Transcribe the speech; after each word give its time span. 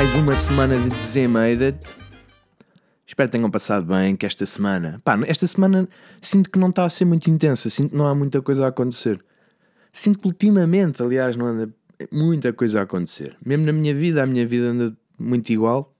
mais 0.00 0.14
uma 0.14 0.34
semana 0.34 0.78
de 0.78 0.88
Dezemated. 0.96 1.78
Espero 3.06 3.28
que 3.28 3.36
tenham 3.36 3.50
passado 3.50 3.84
bem, 3.84 4.16
que 4.16 4.24
esta 4.24 4.46
semana... 4.46 4.98
Pá, 5.04 5.18
esta 5.26 5.46
semana 5.46 5.86
sinto 6.22 6.48
que 6.48 6.58
não 6.58 6.70
está 6.70 6.86
a 6.86 6.88
ser 6.88 7.04
muito 7.04 7.28
intensa, 7.30 7.68
sinto 7.68 7.90
que 7.90 7.96
não 7.98 8.06
há 8.06 8.14
muita 8.14 8.40
coisa 8.40 8.64
a 8.64 8.68
acontecer. 8.68 9.22
Sinto 9.92 10.20
que 10.20 10.26
ultimamente, 10.26 11.02
aliás, 11.02 11.36
não 11.36 11.44
anda 11.44 11.68
muita 12.10 12.50
coisa 12.50 12.80
a 12.80 12.84
acontecer. 12.84 13.36
Mesmo 13.44 13.66
na 13.66 13.74
minha 13.74 13.94
vida, 13.94 14.22
a 14.22 14.26
minha 14.26 14.46
vida 14.46 14.68
anda 14.68 14.96
muito 15.18 15.52
igual. 15.52 15.94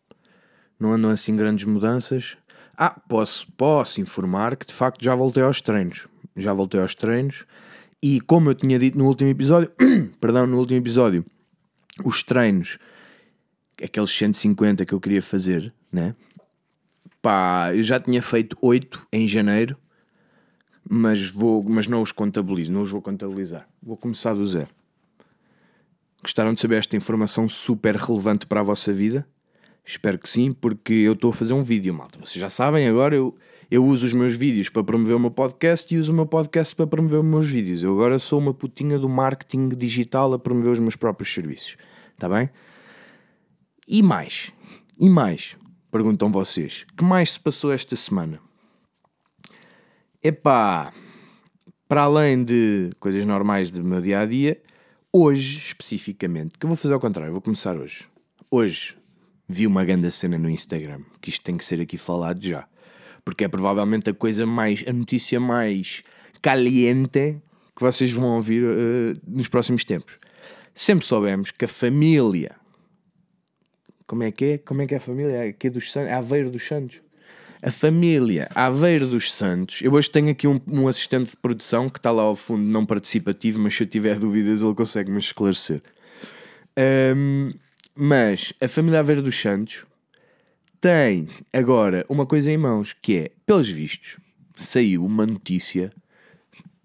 Não 0.79 0.95
andam 0.95 1.11
assim 1.11 1.37
grandes 1.37 1.67
mudanças. 1.67 2.39
Ah, 2.79 2.98
posso, 3.07 3.46
posso 3.53 4.01
informar 4.01 4.57
que 4.57 4.64
de 4.64 4.73
facto 4.73 5.05
já 5.05 5.14
voltei 5.14 5.43
aos 5.43 5.61
treinos. 5.61 6.09
Já 6.34 6.55
voltei 6.55 6.80
aos 6.80 6.95
treinos. 6.95 7.45
E 8.03 8.19
como 8.23 8.48
eu 8.48 8.55
tinha 8.55 8.78
dito 8.78 8.97
no 8.97 9.06
último 9.06 9.28
episódio, 9.28 9.70
perdão, 10.19 10.47
no 10.47 10.56
último 10.56 10.78
episódio, 10.78 11.23
os 12.03 12.23
treinos, 12.23 12.78
aqueles 13.83 14.11
150 14.11 14.84
que 14.84 14.93
eu 14.93 15.01
queria 15.01 15.23
fazer, 15.23 15.73
né? 15.93 16.15
Pá, 17.23 17.70
eu 17.75 17.83
já 17.83 18.01
tinha 18.01 18.23
feito 18.23 18.56
8 18.61 19.06
em 19.12 19.27
janeiro, 19.27 19.77
mas, 20.89 21.30
vou, 21.30 21.62
mas 21.62 21.87
não 21.87 22.03
os 22.03 22.12
contabilizo, 22.12 22.73
não 22.73 22.83
os 22.83 22.91
vou 22.91 23.03
contabilizar. 23.03 23.69
Vou 23.83 23.97
começar 23.97 24.34
do 24.34 24.47
zero. 24.47 24.69
Gostaram 26.23 26.53
de 26.53 26.61
saber 26.61 26.77
esta 26.77 26.97
informação 26.97 27.48
super 27.48 27.97
relevante 27.97 28.47
para 28.47 28.61
a 28.61 28.62
vossa 28.62 28.93
vida? 28.93 29.27
Espero 29.84 30.19
que 30.19 30.28
sim, 30.28 30.53
porque 30.53 30.92
eu 30.92 31.15
estou 31.15 31.31
a 31.31 31.33
fazer 31.34 31.53
um 31.53 31.62
vídeo, 31.62 31.92
malta. 31.95 32.19
Vocês 32.19 32.41
já 32.41 32.48
sabem, 32.48 32.87
agora 32.87 33.15
eu, 33.15 33.34
eu 33.70 33.84
uso 33.84 34.05
os 34.05 34.12
meus 34.12 34.34
vídeos 34.34 34.69
para 34.69 34.84
promover 34.84 35.17
o 35.17 35.19
meu 35.19 35.31
podcast 35.31 35.92
e 35.95 35.98
uso 35.98 36.12
o 36.12 36.15
meu 36.15 36.27
podcast 36.27 36.77
para 36.77 36.87
promover 36.87 37.20
os 37.20 37.25
meus 37.25 37.47
vídeos. 37.47 37.83
Eu 37.83 37.92
agora 37.92 38.19
sou 38.19 38.39
uma 38.39 38.53
putinha 38.53 38.98
do 38.98 39.08
marketing 39.08 39.70
digital 39.70 40.33
a 40.34 40.39
promover 40.39 40.73
os 40.73 40.78
meus 40.78 40.97
próprios 40.97 41.33
serviços. 41.33 41.77
Está 42.14 42.28
bem? 42.28 42.51
E 43.86 44.03
mais? 44.03 44.53
E 44.98 45.09
mais? 45.09 45.56
Perguntam 45.91 46.31
vocês. 46.31 46.86
Que 46.97 47.05
mais 47.05 47.33
se 47.33 47.41
passou 47.41 47.73
esta 47.73 47.97
semana? 47.97 48.41
Epá, 50.23 50.92
para 51.89 52.03
além 52.03 52.45
de 52.45 52.91
coisas 53.01 53.25
normais 53.27 53.70
do 53.70 53.83
meu 53.83 54.01
dia 54.01 54.20
a 54.20 54.27
dia, 54.27 54.61
hoje 55.12 55.58
especificamente, 55.58 56.58
que 56.58 56.64
eu 56.64 56.69
vou 56.69 56.77
fazer 56.77 56.95
ao 56.95 57.01
contrário, 57.01 57.33
vou 57.33 57.41
começar 57.41 57.77
hoje. 57.77 58.06
Hoje 58.51 58.97
vi 59.48 59.67
uma 59.67 59.84
grande 59.84 60.11
cena 60.11 60.39
no 60.39 60.48
Instagram, 60.48 61.01
que 61.20 61.31
isto 61.31 61.42
tem 61.42 61.56
que 61.56 61.64
ser 61.64 61.81
aqui 61.81 61.97
falado 61.97 62.41
já, 62.41 62.69
porque 63.25 63.45
é 63.45 63.48
provavelmente 63.48 64.11
a 64.11 64.14
coisa 64.14 64.47
mais, 64.47 64.84
a 64.86 64.92
notícia 64.92 65.41
mais 65.41 66.03
caliente 66.41 67.41
que 67.75 67.83
vocês 67.83 68.12
vão 68.12 68.36
ouvir 68.36 68.62
uh, 68.62 69.20
nos 69.27 69.48
próximos 69.48 69.83
tempos. 69.84 70.19
Sempre 70.75 71.05
soubemos 71.05 71.51
que 71.51 71.64
a 71.64 71.69
família, 71.69 72.55
como 74.11 74.25
é 74.25 74.33
que 74.33 74.44
é? 74.44 74.58
Como 74.58 74.83
é 74.83 74.89
que 74.89 74.94
é 74.94 74.97
a 74.97 75.00
família? 75.00 75.36
É 75.36 75.48
aqui 75.50 75.70
dos 75.70 75.92
Santos, 75.92 76.11
é 76.11 76.14
Aveiro 76.14 76.50
dos 76.50 76.66
Santos 76.66 77.00
a 77.62 77.70
família 77.70 78.48
Aveiro 78.55 79.06
dos 79.06 79.33
Santos. 79.33 79.83
Eu 79.83 79.92
hoje 79.92 80.11
tenho 80.11 80.30
aqui 80.30 80.48
um, 80.48 80.58
um, 80.67 80.89
assistente 80.89 81.30
de 81.30 81.36
produção 81.36 81.89
que 81.89 81.98
está 81.98 82.11
lá 82.11 82.22
ao 82.22 82.34
fundo, 82.34 82.62
não 82.62 82.84
participativo, 82.86 83.61
mas 83.61 83.77
se 83.77 83.83
eu 83.83 83.86
tiver 83.86 84.19
dúvidas 84.19 84.62
ele 84.62 84.75
consegue 84.75 85.11
me 85.12 85.19
esclarecer. 85.19 85.80
Um, 87.14 87.52
mas 87.94 88.52
a 88.61 88.67
família 88.67 88.98
Aveiro 88.98 89.22
dos 89.22 89.39
Santos 89.39 89.84
tem 90.80 91.28
agora 91.52 92.05
uma 92.08 92.24
coisa 92.27 92.50
em 92.50 92.56
mãos 92.56 92.97
que 93.00 93.17
é, 93.17 93.30
pelos 93.47 93.69
vistos, 93.69 94.17
saiu 94.56 95.05
uma 95.05 95.27
notícia 95.27 95.92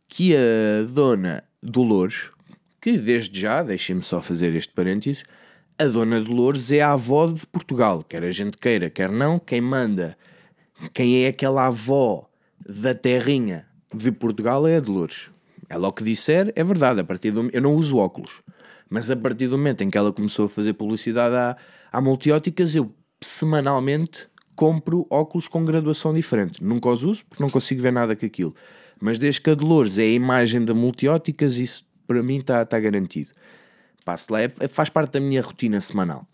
que 0.10 0.36
a 0.36 0.84
dona 0.84 1.44
Dolores, 1.64 2.30
que 2.82 2.98
desde 2.98 3.40
já, 3.40 3.64
deixem-me 3.64 4.04
só 4.04 4.22
fazer 4.22 4.54
este 4.54 4.74
parênteses, 4.74 5.24
a 5.78 5.86
dona 5.86 6.22
Dolores 6.22 6.72
é 6.72 6.82
a 6.82 6.94
avó 6.94 7.28
de 7.28 7.46
Portugal, 7.48 8.04
quer 8.08 8.24
a 8.24 8.32
gente 8.32 8.58
queira, 8.58 8.90
quer 8.90 9.10
não, 9.10 9.38
quem 9.38 9.62
manda 9.62 10.18
quem 10.94 11.24
é 11.24 11.28
aquela 11.28 11.68
avó 11.68 12.30
da 12.68 12.94
terrinha 12.94 13.66
de 13.94 14.12
Portugal 14.12 14.68
é 14.68 14.78
a 14.78 14.80
Dolores. 14.80 15.30
Ela 15.70 15.88
o 15.88 15.94
que 15.94 16.04
disser 16.04 16.52
é 16.56 16.64
verdade. 16.64 17.00
A 17.00 17.04
partir 17.04 17.32
do... 17.32 17.50
Eu 17.52 17.62
não 17.62 17.76
uso 17.76 17.98
óculos, 17.98 18.42
mas 18.90 19.10
a 19.10 19.16
partir 19.16 19.48
do 19.48 19.58
momento 19.58 19.84
em 19.84 19.90
que 19.90 19.98
ela 19.98 20.12
começou 20.12 20.46
a 20.46 20.50
fazer 20.50 20.74
publicidade 20.74 21.36
à, 21.36 21.58
à 21.92 22.02
multióticas, 22.02 22.76
eu 22.76 22.94
semanalmente 23.22 24.28
compro 24.56 25.08
óculos 25.10 25.48
com 25.48 25.66
graduação 25.66 26.14
diferente. 26.14 26.64
Nunca 26.64 26.90
os 26.90 27.04
uso 27.04 27.26
porque 27.26 27.42
não 27.42 27.50
consigo 27.50 27.82
ver 27.82 27.92
nada 27.92 28.16
com 28.16 28.26
aquilo. 28.26 28.56
Mas 29.00 29.18
desde 29.18 29.42
que 29.42 29.50
a 29.50 29.56
Dolores 29.56 29.98
é 29.98 30.04
a 30.04 30.12
imagem 30.12 30.64
da 30.64 30.74
multióticas, 30.74 31.58
isso 31.58 31.86
para 32.08 32.22
mim 32.22 32.38
está 32.38 32.66
tá 32.66 32.80
garantido. 32.80 33.32
Passo 34.06 34.32
lá, 34.32 34.42
é, 34.42 34.50
faz 34.70 34.88
parte 34.88 35.14
da 35.14 35.20
minha 35.20 35.42
rotina 35.42 35.82
semanal. 35.82 36.26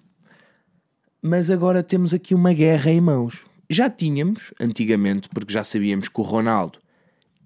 Mas 1.21 1.49
agora 1.49 1.81
temos 1.81 2.13
aqui 2.13 2.35
uma 2.35 2.53
guerra 2.53 2.91
em 2.91 3.01
mãos 3.01 3.49
já 3.71 3.89
tínhamos, 3.89 4.53
antigamente, 4.59 5.29
porque 5.29 5.53
já 5.53 5.63
sabíamos 5.63 6.09
que 6.09 6.19
o 6.19 6.23
Ronaldo 6.23 6.77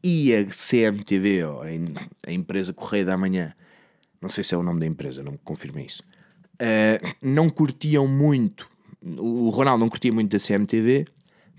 e 0.04 0.34
a 0.34 0.44
CMTV, 0.46 1.44
ou 1.44 1.62
a, 1.62 2.32
empresa 2.32 2.74
Correio 2.74 3.06
da 3.06 3.16
Manhã, 3.16 3.54
não 4.20 4.28
sei 4.30 4.44
se 4.44 4.56
é 4.56 4.58
o 4.58 4.64
nome 4.64 4.80
da 4.80 4.88
empresa, 4.88 5.22
não 5.24 5.34
me 5.34 5.86
isso, 5.86 6.04
uh, 6.56 7.16
não 7.22 7.48
curtiam 7.48 8.08
muito, 8.08 8.68
o 9.04 9.50
Ronaldo 9.50 9.82
não 9.82 9.90
curtia 9.90 10.12
muito 10.12 10.32
da 10.32 10.44
CMTV, 10.44 11.06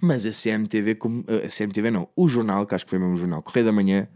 mas 0.01 0.27
a 0.27 0.31
CMTV, 0.33 0.99
a 1.45 1.49
CMTV 1.49 1.91
não, 1.93 2.09
o 2.17 2.27
jornal, 2.27 2.67
que 2.67 2.75
acho 2.75 2.85
que 2.85 2.91
foi 2.91 2.99
mesmo 2.99 3.15
o 3.15 3.19
jornal, 3.19 3.43
Correio 3.43 3.67
da 3.67 3.73
Manhã, 3.73 4.09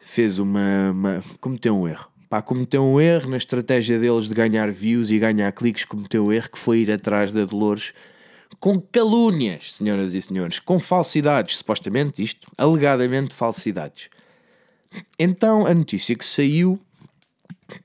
fez 0.00 0.38
uma, 0.38 0.90
uma 0.90 1.22
cometeu 1.38 1.78
um 1.78 1.86
erro. 1.86 2.13
Pá, 2.34 2.42
cometeu 2.42 2.82
um 2.82 3.00
erro 3.00 3.30
na 3.30 3.36
estratégia 3.36 3.96
deles 3.96 4.26
de 4.26 4.34
ganhar 4.34 4.68
views 4.72 5.08
e 5.08 5.20
ganhar 5.20 5.52
cliques, 5.52 5.84
cometeu 5.84 6.26
um 6.26 6.32
erro 6.32 6.50
que 6.50 6.58
foi 6.58 6.80
ir 6.80 6.90
atrás 6.90 7.30
da 7.30 7.44
Dolores 7.44 7.94
com 8.58 8.80
calúnias, 8.80 9.76
senhoras 9.76 10.14
e 10.14 10.20
senhores, 10.20 10.58
com 10.58 10.80
falsidades, 10.80 11.58
supostamente 11.58 12.20
isto, 12.24 12.50
alegadamente 12.58 13.36
falsidades. 13.36 14.10
Então 15.16 15.64
a 15.64 15.72
notícia 15.72 16.16
que 16.16 16.24
saiu, 16.24 16.76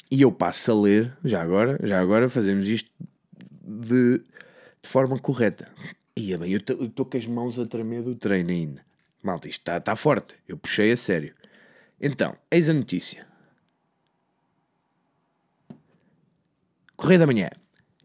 e 0.09 0.23
eu 0.23 0.31
passo 0.31 0.71
a 0.71 0.81
ler, 0.81 1.15
já 1.23 1.43
agora, 1.43 1.79
já 1.83 1.99
agora 1.99 2.27
fazemos 2.27 2.67
isto 2.67 2.89
de, 3.61 4.17
de 4.81 4.89
forma 4.89 5.19
correta. 5.19 5.71
E 6.17 6.35
bem, 6.35 6.53
eu 6.53 6.57
estou 6.57 7.05
com 7.05 7.17
as 7.17 7.27
mãos 7.27 7.59
a 7.59 7.67
tremer 7.67 8.01
do 8.01 8.15
treino 8.15 8.49
ainda. 8.49 8.81
Malta, 9.21 9.47
isto 9.47 9.61
está 9.61 9.79
tá 9.79 9.95
forte, 9.95 10.33
eu 10.47 10.57
puxei 10.57 10.91
a 10.91 10.97
sério. 10.97 11.35
Então, 12.01 12.35
eis 12.49 12.67
a 12.67 12.73
notícia. 12.73 13.28
Correio 16.99 17.19
da 17.19 17.25
Manhã. 17.25 17.49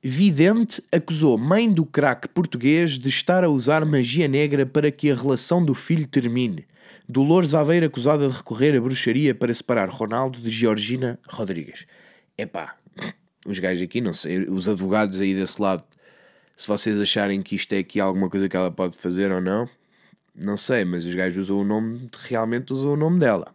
Vidente 0.01 0.81
acusou 0.93 1.37
mãe 1.37 1.69
do 1.69 1.85
craque 1.85 2.29
português 2.29 2.93
de 2.93 3.09
estar 3.09 3.43
a 3.43 3.49
usar 3.49 3.85
magia 3.85 4.29
negra 4.29 4.65
para 4.65 4.89
que 4.89 5.11
a 5.11 5.17
relação 5.17 5.65
do 5.65 5.75
filho 5.75 6.07
termine. 6.07 6.65
Dolores 7.09 7.57
Aveiro 7.57 7.87
acusada 7.87 8.29
de 8.29 8.37
recorrer 8.37 8.79
à 8.79 8.81
bruxaria 8.81 9.35
para 9.35 9.53
separar 9.53 9.89
Ronaldo 9.89 10.41
de 10.41 10.49
Georgina 10.49 11.19
Rodrigues. 11.29 11.87
Epá, 12.39 12.77
os 13.45 13.59
gajos 13.59 13.83
aqui, 13.83 14.01
não 14.01 14.15
sei, 14.15 14.49
os 14.49 14.69
advogados 14.69 15.21
aí 15.21 15.35
desse 15.35 15.61
lado, 15.61 15.83
se 16.57 16.69
vocês 16.69 17.01
acharem 17.01 17.43
que 17.43 17.57
isto 17.57 17.73
é 17.73 17.79
aqui 17.79 17.99
alguma 17.99 18.31
coisa 18.31 18.49
que 18.49 18.57
ela 18.57 18.71
pode 18.71 18.97
fazer 18.97 19.33
ou 19.33 19.41
não, 19.41 19.69
não 20.33 20.57
sei, 20.57 20.85
mas 20.85 21.05
os 21.05 21.17
gajos 21.17 21.47
usam 21.51 21.59
o 21.59 21.65
nome, 21.65 22.09
realmente 22.29 22.73
usam 22.73 22.93
o 22.93 22.97
nome 22.97 23.19
dela. 23.19 23.53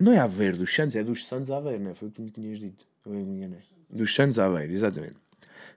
Não 0.00 0.12
é 0.12 0.18
Aveiro 0.18 0.56
dos 0.56 0.74
Santos, 0.74 0.96
é 0.96 1.04
dos 1.04 1.26
Santos 1.26 1.50
Aveiro, 1.50 1.84
não 1.84 1.90
é? 1.90 1.94
Foi 1.94 2.08
o 2.08 2.10
que 2.10 2.22
me 2.22 2.30
tinhas 2.30 2.58
dito. 2.58 2.93
Eu 3.04 3.12
me 3.12 3.22
enganei. 3.22 3.60
Dos 3.90 4.14
Santos 4.14 4.38
Aveiro, 4.38 4.72
exatamente. 4.72 5.16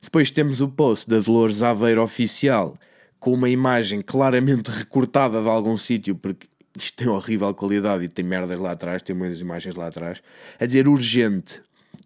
Depois 0.01 0.31
temos 0.31 0.61
o 0.61 0.69
post 0.69 1.09
da 1.09 1.19
Dolores 1.19 1.61
Aveiro 1.61 2.01
oficial 2.01 2.77
com 3.19 3.33
uma 3.33 3.49
imagem 3.49 4.01
claramente 4.01 4.69
recortada 4.69 5.41
de 5.41 5.49
algum 5.49 5.77
sítio, 5.77 6.15
porque 6.15 6.47
isto 6.77 6.95
tem 6.95 7.07
horrível 7.07 7.53
qualidade 7.53 8.05
e 8.05 8.07
tem 8.07 8.23
merdas 8.23 8.59
lá 8.59 8.71
atrás, 8.71 9.01
tem 9.01 9.15
muitas 9.15 9.41
imagens 9.41 9.75
lá 9.75 9.87
atrás, 9.87 10.21
a 10.59 10.65
dizer 10.65 10.87
urgente. 10.87 11.61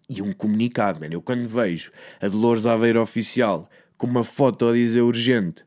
E 0.08 0.20
um 0.20 0.32
comunicado, 0.32 1.00
mano. 1.00 1.14
Eu 1.14 1.22
quando 1.22 1.46
vejo 1.46 1.92
a 2.20 2.28
Dolores 2.28 2.66
Aveiro 2.66 3.00
oficial 3.00 3.68
com 3.96 4.06
uma 4.06 4.24
foto 4.24 4.66
a 4.66 4.72
dizer 4.72 5.02
urgente 5.02 5.64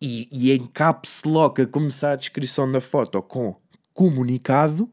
e, 0.00 0.28
e 0.32 0.50
em 0.50 0.66
caps 0.66 1.22
lock 1.24 1.62
a 1.62 1.66
começar 1.66 2.12
a 2.12 2.16
descrição 2.16 2.70
da 2.70 2.80
foto 2.80 3.22
com 3.22 3.54
comunicado, 3.94 4.90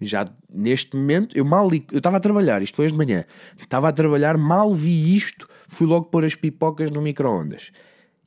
já 0.00 0.26
neste 0.52 0.96
momento, 0.96 1.36
eu 1.36 1.44
mal 1.44 1.68
li, 1.68 1.84
eu 1.90 1.98
estava 1.98 2.16
a 2.16 2.20
trabalhar, 2.20 2.62
isto 2.62 2.76
foi 2.76 2.86
hoje 2.86 2.92
de 2.92 2.98
manhã, 2.98 3.24
estava 3.58 3.88
a 3.88 3.92
trabalhar, 3.92 4.36
mal 4.36 4.72
vi 4.72 5.14
isto, 5.14 5.48
fui 5.66 5.86
logo 5.86 6.06
pôr 6.06 6.24
as 6.24 6.34
pipocas 6.34 6.90
no 6.90 7.02
micro-ondas. 7.02 7.70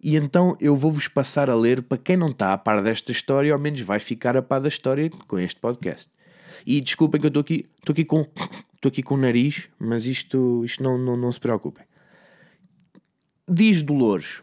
E 0.04 0.16
então 0.16 0.58
eu 0.60 0.76
vou-vos 0.76 1.08
passar 1.08 1.50
a 1.50 1.56
ler, 1.56 1.82
para 1.84 1.98
quem 1.98 2.18
não 2.18 2.30
está 2.30 2.54
a 2.54 2.58
par 2.58 2.82
desta 2.82 3.12
história, 3.12 3.54
ao 3.54 3.60
menos 3.60 3.82
vai 3.82 4.00
ficar 4.00 4.36
a 4.36 4.42
par 4.42 4.60
da 4.60 4.68
história 4.68 5.10
com 5.28 5.40
este 5.40 5.60
podcast. 5.60 6.10
E 6.66 6.82
desculpem 6.82 7.20
que 7.20 7.28
eu 7.28 7.30
estou 7.30 7.42
aqui, 7.42 7.66
estou 7.80 7.94
aqui 7.94 8.06
com 8.06 8.28
estou 8.76 8.90
aqui 8.90 9.04
com 9.04 9.14
o 9.14 9.18
nariz, 9.18 9.70
mas 9.80 10.06
isto, 10.06 10.64
isto 10.66 10.82
não, 10.82 10.98
não, 10.98 11.16
não 11.16 11.32
se 11.32 11.40
preocupem. 11.40 11.86
Diz 13.48 13.84
Dolores: 13.84 14.42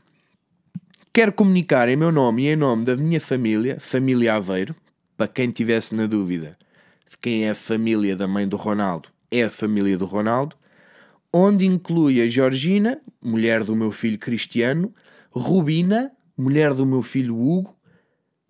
Quero 1.13 1.33
comunicar 1.33 1.89
em 1.89 1.97
meu 1.97 2.13
nome 2.13 2.45
e 2.45 2.49
em 2.49 2.57
nome 2.57 2.85
da 2.85 2.97
minha 2.97 3.21
família, 3.21 3.79
família 3.81 4.35
Aveiro, 4.35 4.77
para 5.17 5.27
quem 5.27 5.51
tivesse 5.51 5.95
na 5.95 6.07
dúvida 6.07 6.57
de 7.09 7.17
quem 7.19 7.47
é 7.47 7.51
a 7.51 7.55
família 7.55 8.15
da 8.15 8.29
mãe 8.29 8.47
do 8.47 8.57
Ronaldo 8.57 9.09
é 9.31 9.45
a 9.45 9.51
família 9.51 9.97
do 9.97 10.05
Ronaldo, 10.05 10.57
onde 11.33 11.67
inclui 11.67 12.21
a 12.21 12.27
Georgina, 12.27 13.01
mulher 13.21 13.63
do 13.65 13.77
meu 13.77 13.93
filho 13.93 14.19
Cristiano, 14.19 14.93
Rubina, 15.31 16.11
mulher 16.37 16.73
do 16.73 16.87
meu 16.87 17.03
filho 17.03 17.37
Hugo, 17.37 17.77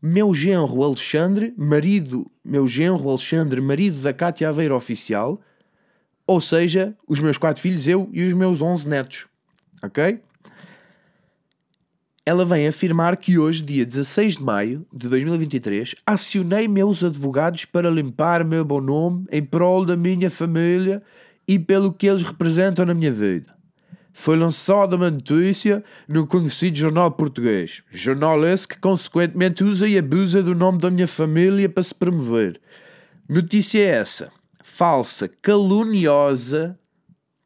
meu 0.01 0.33
genro 0.33 0.83
Alexandre, 0.83 1.53
marido, 1.57 2.31
meu 2.45 2.67
genro 2.67 3.09
Alexandre, 3.09 3.61
marido 3.61 4.01
da 4.01 4.13
Cátia 4.13 4.49
Aveiro 4.49 4.77
Oficial, 4.77 5.41
ou 6.27 6.41
seja, 6.41 6.97
os 7.07 7.19
meus 7.19 7.37
quatro 7.37 7.61
filhos, 7.61 7.89
eu 7.89 8.09
e 8.13 8.25
os 8.25 8.33
meus 8.33 8.63
onze 8.63 8.89
netos. 8.89 9.27
Ok? 9.83 10.21
Ela 12.29 12.45
vem 12.45 12.69
afirmar 12.69 13.17
que 13.17 13.39
hoje, 13.39 13.63
dia 13.63 13.87
16 13.87 14.37
de 14.37 14.43
maio 14.43 14.87
de 14.93 15.09
2023, 15.09 15.95
acionei 16.05 16.69
meus 16.69 17.03
advogados 17.03 17.65
para 17.65 17.89
limpar 17.89 18.45
meu 18.45 18.63
bom 18.67 18.83
nome 18.83 19.25
em 19.33 19.43
prol 19.43 19.87
da 19.87 19.97
minha 19.97 20.31
família 20.31 21.03
e 21.49 21.59
pelo 21.59 21.91
que 21.91 22.07
eles 22.07 22.23
representam 22.23 22.85
na 22.85 22.93
minha 22.93 23.11
vida. 23.11 23.57
Foi 24.13 24.37
lançada 24.37 24.95
uma 24.95 25.11
notícia 25.11 25.83
no 26.07 26.27
conhecido 26.27 26.77
jornal 26.77 27.11
português. 27.13 27.83
Jornal 27.91 28.47
esse 28.47 28.69
que, 28.69 28.79
consequentemente, 28.79 29.65
usa 29.65 29.89
e 29.89 29.97
abusa 29.97 30.43
do 30.43 30.55
nome 30.55 30.81
da 30.81 30.91
minha 30.91 31.09
família 31.09 31.67
para 31.67 31.83
se 31.83 31.95
promover. 31.95 32.61
Notícia 33.27 33.83
essa. 33.83 34.31
Falsa, 34.63 35.31
caluniosa. 35.41 36.79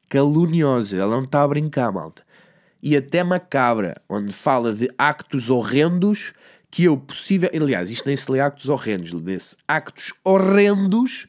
Caluniosa. 0.09 0.97
Ela 0.97 1.15
não 1.15 1.23
está 1.23 1.45
a 1.45 1.47
brincar, 1.47 1.93
malta 1.93 2.25
e 2.83 2.97
até 2.97 3.23
macabra, 3.23 4.03
onde 4.09 4.33
fala 4.33 4.75
de 4.75 4.91
actos 4.99 5.49
horrendos 5.49 6.33
que 6.71 6.85
eu 6.85 6.97
possível. 6.97 7.49
Aliás, 7.55 7.91
isto 7.91 8.07
nem 8.07 8.17
se 8.17 8.31
lê 8.31 8.41
actos 8.41 8.69
horrendos, 8.69 9.13
lê-se 9.13 9.55
actos 9.69 10.13
horrendos 10.25 11.27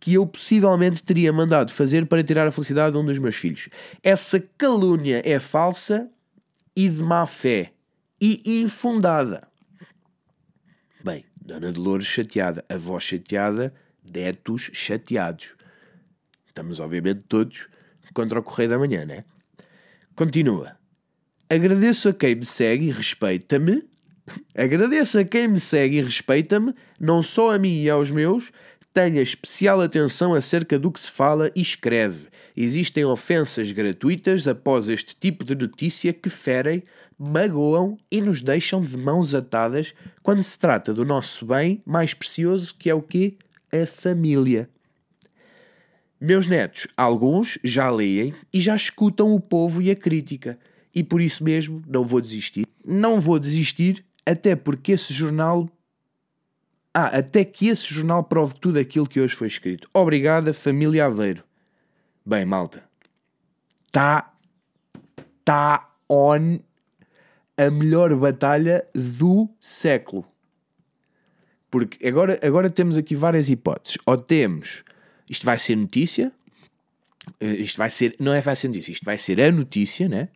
que 0.00 0.14
eu 0.14 0.26
possivelmente 0.26 1.02
teria 1.02 1.32
mandado 1.32 1.72
fazer 1.72 2.06
para 2.06 2.22
tirar 2.22 2.46
a 2.46 2.50
felicidade 2.50 2.92
de 2.92 2.98
um 2.98 3.04
dos 3.04 3.18
meus 3.18 3.36
filhos. 3.36 3.68
Essa 4.02 4.40
calúnia 4.56 5.20
é 5.24 5.38
falsa 5.38 6.10
e 6.74 6.88
de 6.88 7.02
má 7.02 7.26
fé 7.26 7.72
e 8.20 8.60
infundada. 8.60 9.46
Bem, 11.02 11.24
Dona 11.36 11.72
Dolores 11.72 12.06
chateada, 12.06 12.64
avó 12.68 12.98
chateada, 12.98 13.74
netos 14.02 14.70
chateados. 14.72 15.54
Estamos, 16.46 16.80
obviamente, 16.80 17.22
todos 17.22 17.68
contra 18.14 18.38
o 18.38 18.42
Correio 18.42 18.70
da 18.70 18.78
Manhã, 18.78 19.04
né? 19.04 19.24
Continua. 20.14 20.83
Agradeço 21.54 22.08
a 22.08 22.12
quem 22.12 22.34
me 22.34 22.44
segue 22.44 22.86
e 22.86 22.90
respeita-me. 22.90 23.84
Agradeço 24.56 25.20
a 25.20 25.24
quem 25.24 25.46
me 25.46 25.60
segue 25.60 25.98
e 25.98 26.02
respeita-me, 26.02 26.74
não 26.98 27.22
só 27.22 27.54
a 27.54 27.58
mim 27.60 27.80
e 27.80 27.88
aos 27.88 28.10
meus. 28.10 28.50
Tenha 28.92 29.22
especial 29.22 29.80
atenção 29.80 30.34
acerca 30.34 30.80
do 30.80 30.90
que 30.90 30.98
se 30.98 31.08
fala 31.08 31.52
e 31.54 31.60
escreve. 31.60 32.26
Existem 32.56 33.04
ofensas 33.04 33.70
gratuitas 33.70 34.48
após 34.48 34.88
este 34.88 35.14
tipo 35.14 35.44
de 35.44 35.54
notícia 35.54 36.12
que 36.12 36.28
ferem, 36.28 36.82
magoam 37.16 37.96
e 38.10 38.20
nos 38.20 38.40
deixam 38.40 38.80
de 38.80 38.96
mãos 38.96 39.32
atadas 39.32 39.94
quando 40.24 40.42
se 40.42 40.58
trata 40.58 40.92
do 40.92 41.04
nosso 41.04 41.46
bem 41.46 41.80
mais 41.86 42.12
precioso, 42.12 42.74
que 42.76 42.90
é 42.90 42.94
o 42.94 43.02
quê? 43.02 43.36
A 43.72 43.86
família. 43.86 44.68
Meus 46.20 46.48
netos, 46.48 46.88
alguns 46.96 47.60
já 47.62 47.88
leem 47.92 48.34
e 48.52 48.58
já 48.58 48.74
escutam 48.74 49.32
o 49.32 49.38
povo 49.38 49.80
e 49.80 49.92
a 49.92 49.94
crítica 49.94 50.58
e 50.94 51.02
por 51.02 51.20
isso 51.20 51.42
mesmo 51.42 51.82
não 51.86 52.06
vou 52.06 52.20
desistir. 52.20 52.66
Não 52.84 53.20
vou 53.20 53.38
desistir, 53.38 54.04
até 54.24 54.54
porque 54.54 54.92
esse 54.92 55.12
jornal. 55.12 55.68
Ah, 56.92 57.18
até 57.18 57.44
que 57.44 57.66
esse 57.66 57.92
jornal 57.92 58.22
prove 58.22 58.54
tudo 58.54 58.78
aquilo 58.78 59.08
que 59.08 59.20
hoje 59.20 59.34
foi 59.34 59.48
escrito. 59.48 59.90
Obrigada, 59.92 60.54
família 60.54 61.06
Aveiro. 61.06 61.42
Bem, 62.24 62.44
malta. 62.44 62.84
Tá. 63.90 64.32
Tá 65.44 65.92
on 66.08 66.60
a 67.56 67.70
melhor 67.70 68.14
batalha 68.14 68.86
do 68.94 69.48
século. 69.60 70.24
Porque 71.70 72.06
agora, 72.06 72.38
agora 72.42 72.70
temos 72.70 72.96
aqui 72.96 73.16
várias 73.16 73.50
hipóteses. 73.50 73.98
Ou 74.06 74.16
temos. 74.16 74.84
Isto 75.28 75.44
vai 75.44 75.58
ser 75.58 75.74
notícia. 75.74 76.32
Eh, 77.40 77.54
isto 77.54 77.76
vai 77.76 77.90
ser. 77.90 78.14
Não 78.20 78.32
é 78.32 78.40
vai 78.40 78.54
ser 78.54 78.68
notícia. 78.68 78.92
Isto 78.92 79.04
vai 79.04 79.18
ser 79.18 79.40
a 79.40 79.50
notícia, 79.50 80.08
né? 80.08 80.28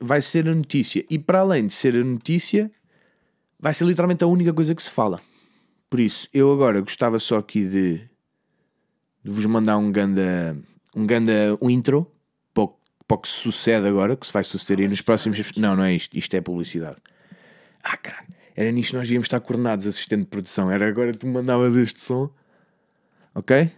Vai 0.00 0.20
ser 0.20 0.48
a 0.48 0.54
notícia. 0.54 1.04
E 1.10 1.18
para 1.18 1.40
além 1.40 1.66
de 1.66 1.74
ser 1.74 1.96
a 1.96 2.04
notícia, 2.04 2.70
vai 3.58 3.72
ser 3.72 3.84
literalmente 3.84 4.24
a 4.24 4.26
única 4.26 4.52
coisa 4.52 4.74
que 4.74 4.82
se 4.82 4.90
fala. 4.90 5.20
Por 5.90 6.00
isso, 6.00 6.28
eu 6.32 6.52
agora 6.52 6.80
gostava 6.80 7.18
só 7.18 7.38
aqui 7.38 7.64
de, 7.64 7.98
de 9.24 9.30
vos 9.30 9.46
mandar 9.46 9.78
um 9.78 9.90
ganda, 9.90 10.56
um 10.94 11.06
ganda 11.06 11.56
um 11.60 11.70
intro 11.70 12.10
para 12.52 12.64
o, 12.64 12.78
para 13.06 13.18
que 13.18 13.28
sucede 13.28 13.88
agora, 13.88 14.16
que 14.16 14.26
se 14.26 14.32
vai 14.32 14.44
suceder 14.44 14.84
aí 14.84 14.88
nos 14.88 15.00
próximos. 15.00 15.52
Não, 15.56 15.74
não 15.74 15.84
é 15.84 15.94
isto. 15.94 16.16
Isto 16.16 16.34
é 16.34 16.40
publicidade. 16.40 16.96
Ah, 17.82 17.96
caralho. 17.96 18.28
Era 18.54 18.70
nisto 18.72 18.90
que 18.90 18.96
nós 18.96 19.10
íamos 19.10 19.26
estar 19.26 19.40
coordenados, 19.40 19.86
assistente 19.86 20.22
de 20.22 20.26
produção. 20.26 20.70
Era 20.70 20.88
agora 20.88 21.12
que 21.12 21.18
tu 21.18 21.26
mandavas 21.26 21.76
este 21.76 22.00
som. 22.00 22.28
Ok? 23.34 23.70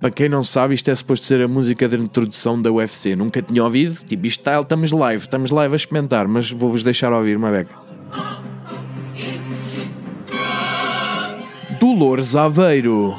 Para 0.00 0.12
quem 0.12 0.28
não 0.28 0.44
sabe, 0.44 0.74
isto 0.74 0.88
é 0.92 0.94
suposto 0.94 1.26
ser 1.26 1.42
a 1.42 1.48
música 1.48 1.88
de 1.88 1.96
introdução 1.96 2.60
da 2.60 2.70
UFC. 2.70 3.16
Nunca 3.16 3.42
tinha 3.42 3.64
ouvido. 3.64 3.98
Tipo, 4.06 4.26
isto 4.26 4.40
está, 4.40 4.60
estamos 4.60 4.92
live, 4.92 5.22
estamos 5.24 5.50
live 5.50 5.74
a 5.74 5.76
experimentar, 5.76 6.28
mas 6.28 6.52
vou-vos 6.52 6.84
deixar 6.84 7.12
ouvir 7.12 7.36
uma 7.36 7.50
beca. 7.50 7.74
Dolores 11.80 12.36
Aveiro. 12.36 13.16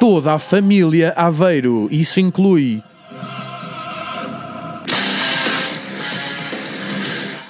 Toda 0.00 0.34
a 0.34 0.38
família 0.40 1.12
Aveiro. 1.16 1.86
Isso 1.92 2.18
inclui. 2.18 2.82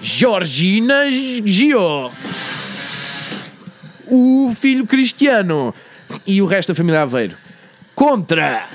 Georgina 0.02 1.08
Gio. 1.08 2.10
O 4.06 4.52
filho 4.54 4.86
Cristiano 4.86 5.72
e 6.26 6.40
o 6.40 6.46
resto 6.46 6.68
da 6.68 6.74
família 6.74 7.02
Aveiro. 7.02 7.36
Contra 7.94 8.68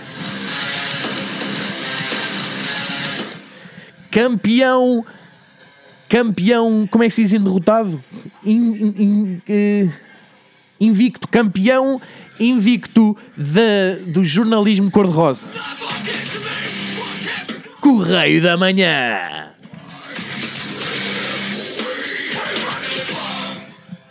campeão, 4.11 5.05
campeão, 6.07 6.87
como 6.89 7.03
é 7.03 7.07
que 7.07 7.13
se 7.13 7.23
diz 7.23 7.31
derrotado? 7.31 8.01
In, 8.43 8.55
in, 8.55 9.41
in, 9.47 9.85
uh, 9.85 9.91
invicto, 10.79 11.27
campeão 11.27 12.01
invicto 12.39 13.17
de, 13.35 14.11
do 14.11 14.23
jornalismo 14.23 14.91
cor-de-rosa. 14.91 15.45
Correio 17.79 18.41
da 18.41 18.57
Manhã. 18.57 19.53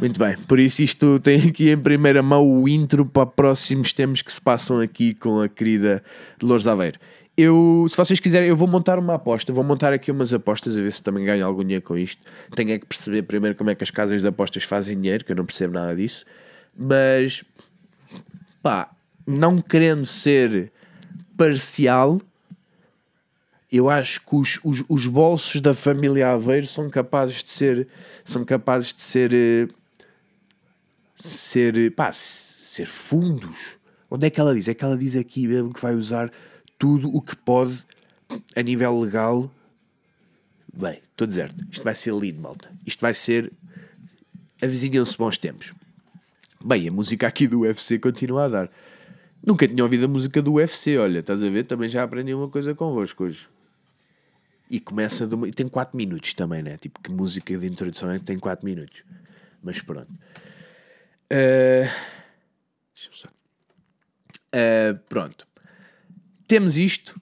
Muito 0.04 0.18
bem, 0.18 0.37
por 0.37 0.61
isso 0.61 0.82
isto 0.82 1.18
tem 1.18 1.49
aqui 1.49 1.70
em 1.70 1.78
primeira 1.78 2.23
mão 2.23 2.46
o 2.46 2.68
intro 2.68 3.06
para 3.06 3.25
próximos 3.25 3.90
temas 3.90 4.20
que 4.20 4.30
se 4.30 4.38
passam 4.38 4.78
aqui 4.78 5.14
com 5.14 5.40
a 5.40 5.49
querida 5.49 6.04
Dolores 6.38 6.66
Aveiro. 6.66 6.99
Eu, 7.34 7.87
se 7.88 7.96
vocês 7.96 8.20
quiserem, 8.20 8.50
eu 8.50 8.54
vou 8.54 8.68
montar 8.68 8.99
uma 8.99 9.14
aposta, 9.14 9.50
vou 9.50 9.64
montar 9.64 9.94
aqui 9.94 10.11
umas 10.11 10.30
apostas 10.34 10.76
a 10.76 10.82
ver 10.82 10.92
se 10.92 11.02
também 11.02 11.25
ganho 11.25 11.46
algum 11.46 11.62
dinheiro 11.62 11.82
com 11.82 11.96
isto. 11.96 12.20
Tenho 12.54 12.73
é 12.73 12.78
que 12.78 12.84
perceber 12.84 13.23
primeiro 13.23 13.56
como 13.56 13.70
é 13.70 13.75
que 13.75 13.82
as 13.82 13.90
casas 13.90 14.20
de 14.20 14.28
apostas 14.28 14.64
fazem 14.64 15.00
dinheiro, 15.00 15.25
que 15.25 15.32
eu 15.32 15.37
não 15.37 15.46
percebo 15.46 15.73
nada 15.73 15.96
disso. 15.96 16.26
Mas, 16.76 17.42
pá, 18.62 18.90
não 19.26 19.58
querendo 19.58 20.04
ser 20.04 20.70
parcial, 21.34 22.20
eu 23.73 23.88
acho 23.88 24.20
que 24.20 24.37
os, 24.37 24.61
os, 24.62 24.84
os 24.87 25.06
bolsos 25.06 25.62
da 25.62 25.73
família 25.73 26.30
Aveiro 26.30 26.66
são 26.66 26.90
capazes 26.90 27.42
de 27.42 27.50
ser, 27.50 27.88
são 28.23 28.44
capazes 28.44 28.92
de 28.92 29.00
ser 29.00 29.32
eh, 29.32 29.68
ser, 31.14 31.92
pá, 31.92 32.12
ser 32.12 32.87
fundos. 32.87 33.78
Onde 34.11 34.26
é 34.26 34.30
que 34.30 34.40
ela 34.40 34.54
diz? 34.54 34.68
É 34.68 34.75
que 34.75 34.85
ela 34.85 34.97
diz 34.97 35.16
aqui 35.16 35.47
mesmo 35.47 35.73
que 35.73 35.80
vai 35.80 35.94
usar 35.94 36.30
tudo 36.78 37.14
o 37.14 37.21
que 37.21 37.37
pode 37.37 37.85
a 38.54 38.62
nível 38.62 39.00
legal. 39.00 39.50
Bem, 40.73 41.00
estou 41.11 41.26
deserto. 41.26 41.64
Isto 41.71 41.85
vai 41.85 41.94
ser 41.94 42.14
lindo, 42.14 42.40
malta. 42.40 42.71
Isto 42.87 43.00
vai 43.00 43.14
ser. 43.14 43.52
Avizinham-se 44.62 45.16
bons 45.16 45.38
tempos. 45.38 45.73
Bem, 46.64 46.88
a 46.88 46.92
música 46.92 47.26
aqui 47.26 47.47
do 47.47 47.61
UFC 47.61 47.99
continua 47.99 48.44
a 48.44 48.49
dar. 48.49 48.71
Nunca 49.44 49.68
tinha 49.68 49.83
ouvido 49.83 50.06
a 50.06 50.09
música 50.09 50.40
do 50.40 50.54
UFC, 50.54 50.97
olha, 50.97 51.18
estás 51.18 51.44
a 51.44 51.50
ver? 51.50 51.64
Também 51.64 51.88
já 51.88 52.02
aprendi 52.02 52.33
uma 52.33 52.49
coisa 52.49 52.75
convosco 52.75 53.25
hoje. 53.25 53.47
E 54.71 54.80
começa. 54.80 55.26
Uma... 55.26 55.47
E 55.47 55.52
tem 55.52 55.68
4 55.68 55.97
minutos 55.97 56.33
também, 56.33 56.62
né? 56.62 56.78
Tipo, 56.78 57.00
que 57.00 57.11
música 57.11 57.56
de 57.56 57.66
introdução 57.66 58.11
é 58.11 58.18
que 58.18 58.25
tem 58.25 58.38
4 58.38 58.64
minutos. 58.64 59.04
Mas 59.62 59.80
pronto. 59.83 60.11
Uh, 61.34 61.90
uh, 64.54 64.98
pronto. 65.08 65.48
Temos 66.46 66.78
isto. 66.78 67.20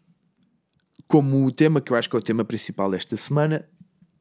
como 1.06 1.46
o 1.46 1.52
tema, 1.52 1.80
que 1.80 1.92
eu 1.92 1.96
acho 1.96 2.08
que 2.10 2.16
é 2.16 2.18
o 2.18 2.22
tema 2.22 2.44
principal 2.44 2.90
desta 2.90 3.16
semana, 3.16 3.66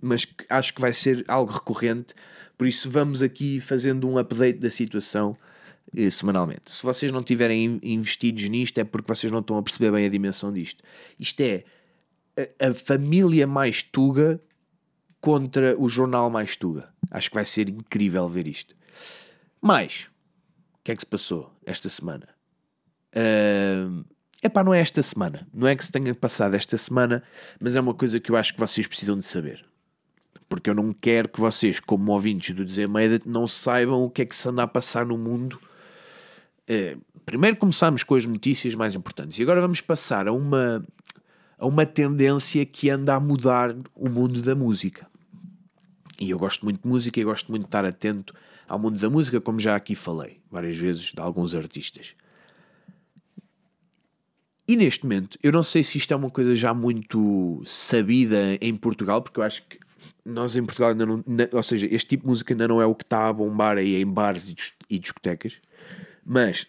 mas 0.01 0.25
acho 0.50 0.74
que 0.74 0.81
vai 0.81 0.93
ser 0.93 1.24
algo 1.27 1.51
recorrente, 1.51 2.13
por 2.57 2.67
isso 2.67 2.89
vamos 2.89 3.21
aqui 3.21 3.60
fazendo 3.60 4.10
um 4.10 4.17
update 4.17 4.60
da 4.60 4.69
situação 4.69 5.38
eh, 5.95 6.10
semanalmente. 6.10 6.71
Se 6.71 6.83
vocês 6.83 7.12
não 7.12 7.24
tiverem 7.24 7.79
investidos 7.81 8.48
nisto, 8.50 8.77
é 8.77 8.83
porque 8.83 9.07
vocês 9.13 9.31
não 9.31 9.39
estão 9.39 9.57
a 9.57 9.63
perceber 9.63 9.91
bem 9.91 10.05
a 10.05 10.10
dimensão 10.10 10.51
disto. 10.51 10.83
Isto 11.19 11.41
é 11.41 11.63
a, 12.38 12.69
a 12.69 12.74
família 12.74 13.48
mais 13.48 13.81
tuga 13.83 14.41
contra 15.19 15.79
o 15.79 15.88
jornal 15.88 16.29
mais 16.29 16.55
tuga. 16.55 16.89
Acho 17.10 17.29
que 17.29 17.36
vai 17.36 17.45
ser 17.45 17.69
incrível 17.69 18.27
ver 18.27 18.48
isto. 18.48 18.75
Mas, 19.62 20.10
o 20.75 20.84
que 20.84 20.91
é 20.91 20.96
que 20.96 21.01
se 21.01 21.06
passou 21.06 21.53
esta 21.63 21.88
semana? 21.88 22.27
Uh, 23.15 24.03
epá, 24.41 24.63
não 24.63 24.74
é 24.74 24.80
esta 24.80 25.03
semana. 25.03 25.48
Não 25.53 25.68
é 25.68 25.75
que 25.75 25.86
se 25.86 25.91
tenha 25.91 26.15
passado 26.15 26.56
esta 26.56 26.75
semana, 26.77 27.22
mas 27.60 27.75
é 27.75 27.82
uma 27.82 27.94
coisa 27.94 28.20
que 28.20 28.32
eu 28.32 28.36
acho 28.36 28.53
que 28.53 28.60
vocês 28.60 28.88
precisam 28.88 29.20
de 29.20 29.25
saber. 29.25 29.63
Porque 30.50 30.70
eu 30.70 30.74
não 30.74 30.91
quero 30.91 31.30
que 31.30 31.39
vocês, 31.39 31.80
como 31.80 32.12
ouvintes 32.12 32.56
do 32.56 32.65
Dizer 32.65 32.89
não 33.25 33.48
saibam 33.48 34.03
o 34.03 34.10
que 34.10 34.24
é 34.24 34.25
que 34.25 34.36
se 34.36 34.50
anda 34.50 34.63
a 34.63 34.68
passar 34.68 35.06
no 35.06 35.18
mundo. 35.18 35.60
Uh, 36.63 37.00
primeiro 37.24 37.58
começamos 37.58 38.03
com 38.03 38.15
as 38.15 38.25
notícias 38.25 38.74
mais 38.74 38.96
importantes 38.96 39.38
e 39.38 39.44
agora 39.44 39.62
vamos 39.62 39.80
passar 39.80 40.27
a 40.27 40.34
uma, 40.34 40.84
a 41.60 41.68
uma 41.68 41.86
tendência 41.86 42.65
que 42.65 42.89
anda 42.89 43.13
a 43.13 43.20
mudar 43.20 43.75
o 43.96 44.10
mundo 44.10 44.41
da 44.41 44.56
música. 44.56 45.06
E 46.20 46.30
eu 46.30 46.39
gosto 46.39 46.63
muito 46.63 46.82
de 46.82 46.88
música 46.88 47.20
e 47.20 47.24
gosto 47.24 47.50
muito 47.51 47.63
de 47.63 47.68
estar 47.68 47.86
atento 47.86 48.34
ao 48.72 48.80
mundo 48.80 48.98
da 48.98 49.10
música, 49.10 49.42
como 49.42 49.60
já 49.60 49.75
aqui 49.75 49.96
falei 49.96 50.40
várias 50.50 50.78
vezes 50.78 51.12
de 51.12 51.20
alguns 51.20 51.54
artistas. 51.54 52.16
E 54.66 54.78
neste 54.78 55.04
momento, 55.04 55.38
eu 55.44 55.51
não 55.51 55.62
sei 55.62 55.84
se 55.84 55.98
isto 55.98 56.13
é 56.13 56.16
uma 56.16 56.30
coisa 56.30 56.56
já 56.56 56.74
muito 56.74 57.62
sabida 57.66 58.58
em 58.62 58.74
Portugal, 58.74 59.22
porque 59.22 59.42
eu 59.42 59.44
acho 59.44 59.62
que 59.63 59.78
nós 60.24 60.56
em 60.56 60.63
Portugal 60.63 60.92
ainda 60.92 61.06
não. 61.06 61.22
Ou 61.51 61.63
seja, 61.63 61.86
este 61.92 62.12
tipo 62.12 62.24
de 62.24 62.30
música 62.30 62.54
ainda 62.54 62.66
não 62.66 62.82
é 62.82 62.86
o 62.86 62.96
que 62.96 63.04
está 63.04 63.28
a 63.28 63.34
bombar 63.34 63.78
aí 63.78 64.01
em 64.01 64.06
bares 64.06 64.56
e 64.90 64.98
discotecas, 64.98 65.60
mas 66.25 66.66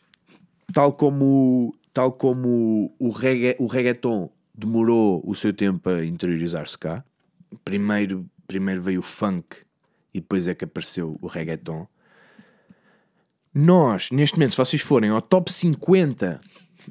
tal 0.72 0.92
como, 0.92 1.72
tal 1.94 2.10
como 2.10 2.92
o, 2.98 3.10
regga, 3.10 3.54
o 3.60 3.66
reggaeton 3.66 4.28
demorou 4.52 5.22
o 5.24 5.36
seu 5.36 5.52
tempo 5.52 5.88
a 5.88 6.04
interiorizar-se 6.04 6.76
cá, 6.76 7.04
primeiro 7.64 8.28
primeiro 8.48 8.82
veio 8.82 9.00
o 9.00 9.04
funk 9.04 9.58
e 10.12 10.20
depois 10.20 10.48
é 10.48 10.54
que 10.54 10.64
apareceu 10.64 11.16
o 11.22 11.26
reggaeton. 11.26 11.86
Nós, 13.54 14.10
neste 14.10 14.36
momento, 14.36 14.52
se 14.52 14.56
vocês 14.56 14.80
forem 14.80 15.10
ao 15.10 15.20
top 15.20 15.52
50 15.52 16.40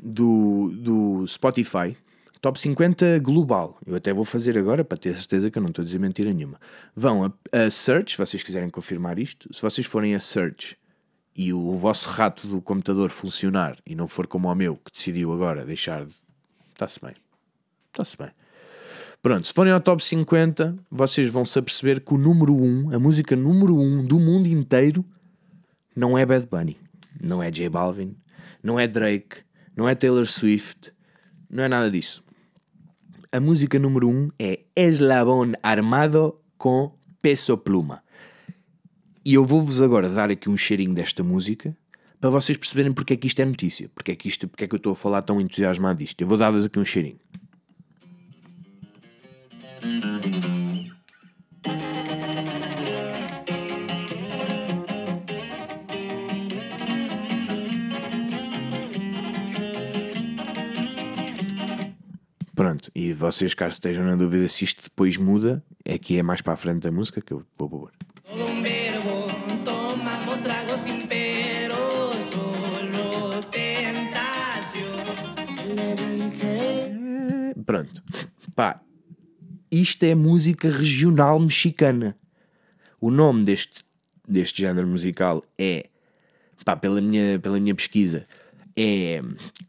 do, 0.01 0.71
do 0.75 1.27
Spotify, 1.27 1.97
top 2.39 2.59
50 2.59 3.19
global, 3.19 3.79
eu 3.85 3.95
até 3.95 4.13
vou 4.13 4.23
fazer 4.23 4.57
agora 4.57 4.85
para 4.85 4.97
ter 4.97 5.15
certeza 5.15 5.49
que 5.49 5.57
eu 5.57 5.61
não 5.61 5.69
estou 5.69 5.81
a 5.81 5.85
dizer 5.85 5.99
mentira 5.99 6.31
nenhuma. 6.31 6.59
Vão 6.95 7.25
a, 7.25 7.31
a 7.51 7.69
Search, 7.71 8.11
se 8.11 8.17
vocês 8.17 8.43
quiserem 8.43 8.69
confirmar 8.69 9.17
isto, 9.17 9.51
se 9.51 9.61
vocês 9.61 9.87
forem 9.87 10.13
a 10.13 10.19
Search 10.19 10.77
e 11.35 11.51
o, 11.51 11.73
vosso 11.75 12.07
rato 12.09 12.45
do 12.47 12.61
computador 12.61 13.09
funcionar 13.09 13.77
e 13.85 13.95
não 13.95 14.07
for 14.07 14.27
como 14.27 14.47
o 14.47 14.55
meu 14.55 14.75
que 14.75 14.91
decidiu 14.91 15.33
agora 15.33 15.65
deixar 15.65 16.05
de. 16.05 16.13
Está-se 16.73 16.99
bem. 17.01 17.15
Está-se 17.91 18.17
bem. 18.17 18.29
Pronto, 19.21 19.47
se 19.47 19.53
forem 19.53 19.71
ao 19.71 19.79
top 19.79 20.03
50, 20.03 20.75
vocês 20.89 21.27
vão 21.27 21.45
se 21.45 21.57
aperceber 21.57 22.01
que 22.01 22.13
o 22.13 22.17
número 22.17 22.55
1, 22.55 22.95
a 22.95 22.99
música 22.99 23.35
número 23.35 23.75
1 23.79 24.05
do 24.05 24.19
mundo 24.19 24.47
inteiro, 24.47 25.05
não 25.95 26.17
é 26.17 26.25
Bad 26.25 26.47
Bunny, 26.47 26.77
não 27.21 27.41
é 27.41 27.51
J 27.51 27.69
Balvin, 27.69 28.15
não 28.63 28.79
é 28.79 28.87
Drake, 28.87 29.37
não 29.75 29.87
é 29.87 29.95
Taylor 29.95 30.25
Swift, 30.25 30.93
não 31.49 31.63
é 31.63 31.67
nada 31.67 31.89
disso. 31.89 32.23
A 33.31 33.39
música 33.39 33.79
número 33.79 34.09
1 34.09 34.31
é 34.39 34.59
Eslabón 34.75 35.53
Armado 35.63 36.39
com 36.57 36.93
Peso 37.21 37.57
Pluma. 37.57 38.03
E 39.23 39.35
eu 39.35 39.45
vou-vos 39.45 39.81
agora 39.81 40.09
dar 40.09 40.29
aqui 40.31 40.49
um 40.49 40.57
cheirinho 40.57 40.93
desta 40.93 41.23
música 41.23 41.75
para 42.19 42.29
vocês 42.29 42.57
perceberem 42.57 42.91
porque 42.91 43.13
é 43.13 43.17
que 43.17 43.27
isto 43.27 43.41
é 43.41 43.45
notícia, 43.45 43.89
porque 43.95 44.11
é 44.11 44.15
que, 44.15 44.27
isto, 44.27 44.47
porque 44.47 44.65
é 44.65 44.67
que 44.67 44.75
eu 44.75 44.77
estou 44.77 44.91
a 44.93 44.95
falar 44.95 45.21
tão 45.21 45.39
entusiasmado 45.39 45.99
disto. 45.99 46.21
Eu 46.21 46.27
vou 46.27 46.37
dar-vos 46.37 46.65
aqui 46.65 46.79
um 46.79 46.85
cheirinho. 46.85 47.19
Pronto, 62.61 62.91
e 62.93 63.11
vocês, 63.11 63.55
caso 63.55 63.73
estejam 63.73 64.05
na 64.05 64.15
dúvida 64.15 64.47
se 64.47 64.63
isto 64.63 64.83
depois 64.83 65.17
muda, 65.17 65.63
é 65.83 65.97
que 65.97 66.19
é 66.19 66.21
mais 66.21 66.41
para 66.41 66.53
a 66.53 66.55
frente 66.55 66.83
da 66.83 66.91
música 66.91 67.19
que 67.19 67.33
eu 67.33 67.43
vou 67.57 67.67
pôr. 67.67 67.91
Pronto, 77.65 78.03
pá, 78.55 78.79
isto 79.71 80.03
é 80.03 80.13
música 80.13 80.69
regional 80.69 81.39
mexicana. 81.39 82.15
O 82.99 83.09
nome 83.09 83.43
deste, 83.43 83.83
deste 84.29 84.61
género 84.61 84.85
musical 84.87 85.43
é, 85.57 85.89
pá, 86.63 86.75
pela 86.75 87.01
minha, 87.01 87.39
pela 87.39 87.59
minha 87.59 87.73
pesquisa, 87.73 88.27
é 88.77 89.19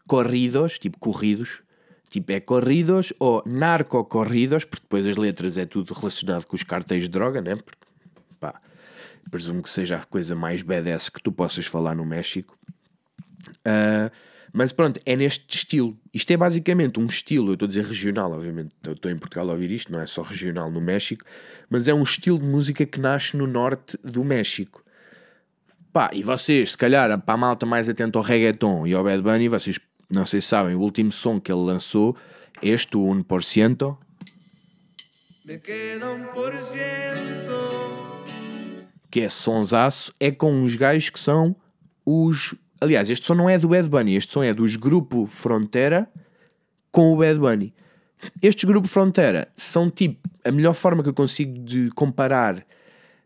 corridos, 0.07 0.79
tipo 0.79 0.99
corridos, 0.99 1.63
tipo 2.13 2.31
é 2.31 2.41
corridos 2.41 3.13
ou 3.19 3.43
narcocorridos, 3.47 4.65
porque 4.65 4.83
depois 4.83 5.07
as 5.07 5.17
letras 5.17 5.57
é 5.57 5.65
tudo 5.65 5.95
relacionado 5.95 6.45
com 6.45 6.55
os 6.55 6.63
cartéis 6.63 7.05
de 7.05 7.09
droga, 7.09 7.41
né? 7.41 7.57
Porque, 7.57 7.79
pá, 8.39 8.61
presumo 9.31 9.63
que 9.63 9.71
seja 9.71 9.97
a 9.97 10.05
coisa 10.05 10.37
mais 10.37 10.61
badass 10.61 11.09
que 11.09 11.23
tu 11.23 11.33
possas 11.33 11.65
falar 11.65 11.95
no 11.95 12.05
México. 12.05 12.57
Uh, 13.67 14.13
mas 14.53 14.71
pronto, 14.73 15.01
é 15.07 15.17
neste 15.17 15.57
estilo. 15.57 15.97
Isto 16.13 16.31
é 16.33 16.37
basicamente 16.37 17.01
um 17.01 17.07
estilo, 17.07 17.49
eu 17.49 17.55
estou 17.55 17.65
a 17.65 17.69
dizer 17.69 17.87
regional, 17.87 18.31
obviamente. 18.33 18.75
Eu 18.85 18.93
estou 18.93 19.11
em 19.11 19.17
Portugal 19.17 19.49
a 19.49 19.53
ouvir 19.53 19.71
isto, 19.71 19.91
não 19.91 19.99
é 19.99 20.07
só 20.07 20.21
regional 20.21 20.71
no 20.71 20.83
México, 20.83 21.25
mas 21.71 21.89
é 21.89 21.95
um 21.95 22.03
estilo 22.03 22.39
de 22.39 22.45
música 22.45 22.85
que 22.85 23.01
nasce 23.01 23.35
no 23.35 23.47
norte 23.47 23.99
do 24.05 24.23
México. 24.23 24.85
Pá, 25.91 26.11
e 26.13 26.23
vocês, 26.23 26.73
se 26.73 26.79
calhar, 26.79 27.19
para 27.23 27.35
a 27.35 27.37
malta 27.39 27.65
mais 27.65 27.89
atenta 27.89 28.19
ao 28.19 28.25
reggaeton 28.25 28.87
e 28.87 28.93
ao 28.93 29.03
Bad 29.03 29.23
Bunny, 29.23 29.49
vocês 29.49 29.79
não 30.13 30.27
sei 30.27 30.41
se 30.41 30.49
sabem, 30.49 30.75
o 30.75 30.81
último 30.81 31.11
som 31.11 31.41
que 31.41 31.51
ele 31.51 31.63
lançou, 31.63 32.17
este, 32.63 32.97
o 32.97 33.01
1%. 33.01 33.97
Me 35.45 35.59
queda 35.59 36.07
1%. 36.07 36.33
Que 39.11 39.23
é 39.23 39.29
sonsaço, 39.29 40.13
é 40.21 40.31
com 40.31 40.53
uns 40.53 40.77
gajos 40.77 41.11
que 41.11 41.19
são 41.19 41.57
os 42.05 42.55
Aliás, 42.81 43.09
este 43.09 43.25
som 43.25 43.35
não 43.35 43.49
é 43.49 43.57
do 43.57 43.69
Bad 43.69 43.89
Bunny, 43.89 44.17
este 44.17 44.33
som 44.33 44.43
é 44.43 44.53
dos 44.53 44.75
Grupo 44.75 45.25
Frontera 45.27 46.11
com 46.91 47.13
o 47.13 47.17
Bad 47.17 47.39
Bunny. 47.39 47.73
Estes 48.43 48.65
Grupo 48.65 48.89
Frontera 48.89 49.49
são 49.57 49.89
tipo 49.89 50.29
a 50.45 50.51
melhor 50.51 50.75
forma 50.75 51.01
que 51.01 51.09
eu 51.09 51.15
consigo 51.15 51.61
de 51.61 51.91
comparar, 51.91 52.67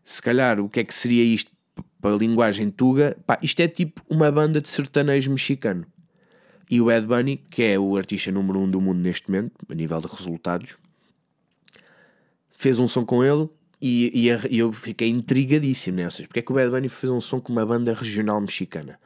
se 0.05 0.21
calhar, 0.21 0.59
o 0.59 0.69
que 0.69 0.81
é 0.81 0.83
que 0.83 0.93
seria 0.93 1.23
isto 1.23 1.51
para 1.99 2.13
a 2.13 2.17
linguagem 2.17 2.69
tuga. 2.69 3.17
Pá, 3.25 3.39
isto 3.41 3.59
é 3.59 3.67
tipo 3.67 4.01
uma 4.07 4.31
banda 4.31 4.61
de 4.61 4.69
sertanejo 4.69 5.31
mexicano. 5.31 5.87
E 6.69 6.81
o 6.81 6.85
Bad 6.85 7.05
Bunny, 7.05 7.37
que 7.49 7.63
é 7.63 7.79
o 7.79 7.95
artista 7.95 8.31
número 8.31 8.59
um 8.59 8.69
do 8.69 8.81
mundo 8.81 8.99
neste 8.99 9.29
momento, 9.29 9.53
a 9.69 9.73
nível 9.73 10.01
de 10.01 10.07
resultados, 10.07 10.77
fez 12.51 12.77
um 12.79 12.87
som 12.87 13.05
com 13.05 13.23
ele 13.23 13.49
e, 13.81 14.27
e, 14.27 14.55
e 14.55 14.59
eu 14.59 14.73
fiquei 14.73 15.09
intrigadíssimo, 15.09 15.97
né? 15.97 16.05
Ou 16.05 16.11
seja, 16.11 16.27
porque 16.27 16.39
é 16.39 16.41
que 16.41 16.51
o 16.51 16.55
Bad 16.55 16.69
Bunny 16.69 16.89
fez 16.89 17.11
um 17.11 17.21
som 17.21 17.39
com 17.39 17.53
uma 17.53 17.65
banda 17.65 17.93
regional 17.93 18.41
mexicana? 18.41 18.99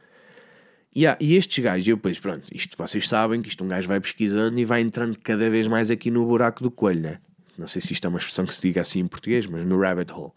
Yeah, 0.94 1.16
e 1.22 1.36
estes 1.36 1.62
gajos, 1.62 1.88
eu 1.88 1.96
depois, 1.96 2.18
pronto, 2.18 2.44
isto 2.52 2.76
vocês 2.76 3.08
sabem 3.08 3.40
que 3.40 3.48
isto 3.48 3.64
um 3.64 3.68
gajo 3.68 3.88
vai 3.88 3.98
pesquisando 3.98 4.58
e 4.58 4.64
vai 4.64 4.80
entrando 4.80 5.18
cada 5.18 5.48
vez 5.48 5.66
mais 5.66 5.90
aqui 5.90 6.10
no 6.10 6.26
buraco 6.26 6.62
do 6.62 6.70
coelho, 6.70 7.00
né? 7.00 7.18
Não 7.56 7.68
sei 7.68 7.80
se 7.80 7.92
isto 7.92 8.04
é 8.04 8.08
uma 8.08 8.18
expressão 8.18 8.44
que 8.44 8.54
se 8.54 8.60
diga 8.60 8.80
assim 8.80 9.00
em 9.00 9.06
português, 9.06 9.46
mas 9.46 9.64
no 9.64 9.78
rabbit 9.78 10.12
hole. 10.12 10.32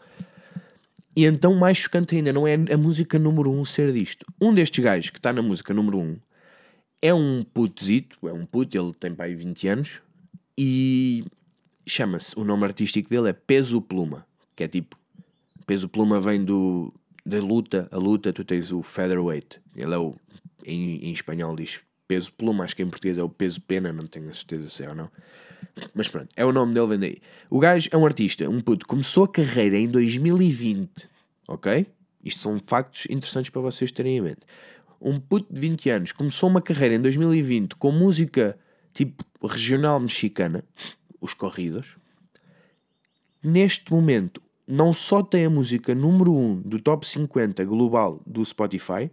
E 1.16 1.26
então, 1.26 1.54
mais 1.56 1.78
chocante 1.78 2.16
ainda, 2.16 2.32
não 2.32 2.46
é 2.48 2.56
a 2.56 2.78
música 2.78 3.18
número 3.18 3.52
um 3.52 3.66
ser 3.66 3.92
disto. 3.92 4.26
Um 4.40 4.54
destes 4.54 4.84
gajos 4.84 5.10
que 5.10 5.18
está 5.18 5.32
na 5.34 5.42
música 5.42 5.74
número 5.74 5.98
um 5.98 6.18
é 7.06 7.14
um 7.14 7.44
putozito, 7.44 8.18
é 8.28 8.34
um 8.34 8.46
puto, 8.46 8.78
ele 8.78 8.94
tem 8.94 9.16
aí 9.20 9.36
20 9.36 9.68
anos 9.68 10.02
e 10.58 11.26
chama-se, 11.86 12.38
o 12.38 12.44
nome 12.44 12.64
artístico 12.64 13.10
dele 13.10 13.30
é 13.30 13.34
Peso 13.34 13.82
Pluma, 13.82 14.26
que 14.56 14.64
é 14.64 14.68
tipo, 14.68 14.98
Peso 15.68 15.88
Pluma 15.88 16.20
vem 16.20 16.44
do, 16.44 16.94
da 17.26 17.40
luta, 17.40 17.88
a 17.92 17.98
luta, 17.98 18.34
tu 18.34 18.44
tens 18.44 18.72
o 18.72 18.82
featherweight, 18.82 19.62
ele 19.76 19.94
é 19.94 19.98
o 19.98 20.16
em, 20.66 21.06
em 21.06 21.12
espanhol 21.12 21.56
diz 21.56 21.80
peso 22.08 22.32
pluma, 22.34 22.64
acho 22.64 22.76
que 22.76 22.84
em 22.84 22.90
português 22.90 23.18
é 23.18 23.24
o 23.24 23.30
peso 23.30 23.62
pena, 23.62 23.94
não 23.94 24.08
tenho 24.08 24.30
a 24.30 24.34
certeza 24.34 24.70
se 24.70 24.84
é 24.84 24.90
ou 24.90 24.96
não. 24.96 25.10
Mas 25.94 26.08
pronto, 26.08 26.30
é 26.36 26.46
o 26.46 26.52
nome 26.52 26.74
dele, 26.74 26.88
vem 26.88 27.00
daí. 27.00 27.18
O 27.50 27.60
gajo 27.60 27.90
é 27.92 27.98
um 27.98 28.06
artista, 28.06 28.50
um 28.50 28.60
puto, 28.60 28.88
começou 28.88 29.26
a 29.26 29.28
carreira 29.28 29.78
em 29.78 29.88
2020, 29.88 31.10
ok? 31.48 31.86
Isto 32.24 32.42
são 32.42 32.60
factos 32.60 33.06
interessantes 33.10 33.50
para 33.50 33.62
vocês 33.62 33.92
terem 33.92 34.18
em 34.18 34.22
mente. 34.22 34.42
Um 35.00 35.20
puto 35.20 35.54
de 35.54 35.60
20 35.60 35.90
anos 35.90 36.12
começou 36.12 36.50
uma 36.50 36.62
carreira 36.62 36.96
em 36.96 37.02
2020 37.02 37.76
com 37.76 37.92
música 37.92 38.58
tipo 38.94 39.26
regional 39.46 40.00
mexicana, 40.00 40.64
os 41.20 41.34
corridos, 41.34 41.98
neste 43.44 43.92
momento 43.92 44.42
não 44.68 44.94
só 44.94 45.22
tem 45.22 45.46
a 45.46 45.50
música 45.50 45.94
número 45.94 46.34
1 46.34 46.62
do 46.62 46.80
top 46.80 47.08
50 47.08 47.64
global 47.66 48.22
do 48.26 48.44
Spotify, 48.44 49.12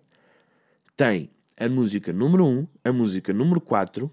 tem 0.97 1.31
a 1.59 1.69
música 1.69 2.13
número 2.13 2.47
1, 2.47 2.67
a 2.85 2.93
música 2.93 3.33
número 3.33 3.61
4, 3.61 4.11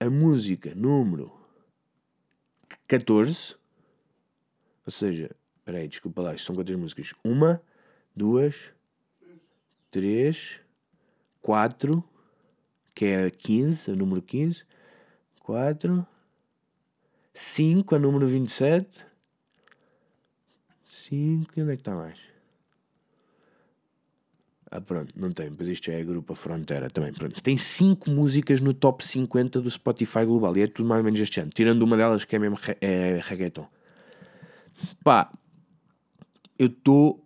a 0.00 0.10
música 0.10 0.74
número 0.74 1.32
14, 2.88 3.54
ou 4.84 4.90
seja, 4.90 5.30
peraí, 5.64 5.88
desculpa 5.88 6.22
lá, 6.22 6.36
são 6.36 6.54
quantas 6.54 6.76
músicas? 6.76 7.14
Uma, 7.24 7.62
duas, 8.14 8.72
três, 9.94 10.58
quatro, 11.40 12.02
que 12.92 13.04
é 13.04 13.26
a 13.26 13.30
15, 13.30 13.92
a 13.92 13.94
número 13.94 14.20
15, 14.20 14.64
4, 15.38 16.04
5, 17.32 17.94
a 17.94 17.98
número 18.00 18.26
27, 18.26 19.06
5, 20.88 21.60
onde 21.60 21.70
é 21.70 21.76
que 21.76 21.80
está 21.80 21.94
mais? 21.94 22.18
Ah, 24.68 24.80
pronto, 24.80 25.14
não 25.16 25.30
tem, 25.30 25.48
mas 25.56 25.68
isto 25.68 25.86
já 25.86 25.92
é 25.92 26.02
grupo 26.02 26.34
Frontera 26.34 26.90
também. 26.90 27.12
Pronto. 27.12 27.40
Tem 27.40 27.56
5 27.56 28.10
músicas 28.10 28.60
no 28.60 28.74
top 28.74 29.06
50 29.06 29.60
do 29.60 29.70
Spotify 29.70 30.24
Global 30.24 30.56
e 30.56 30.62
é 30.62 30.66
tudo 30.66 30.88
mais 30.88 30.98
ou 30.98 31.04
menos 31.04 31.20
este 31.20 31.40
ano, 31.40 31.52
tirando 31.54 31.82
uma 31.82 31.96
delas 31.96 32.24
que 32.24 32.34
é 32.34 32.38
mesmo 32.40 32.58
é 32.80 33.20
reggaeton. 33.22 33.68
Pá, 35.04 35.32
eu 36.58 36.66
estou. 36.66 37.23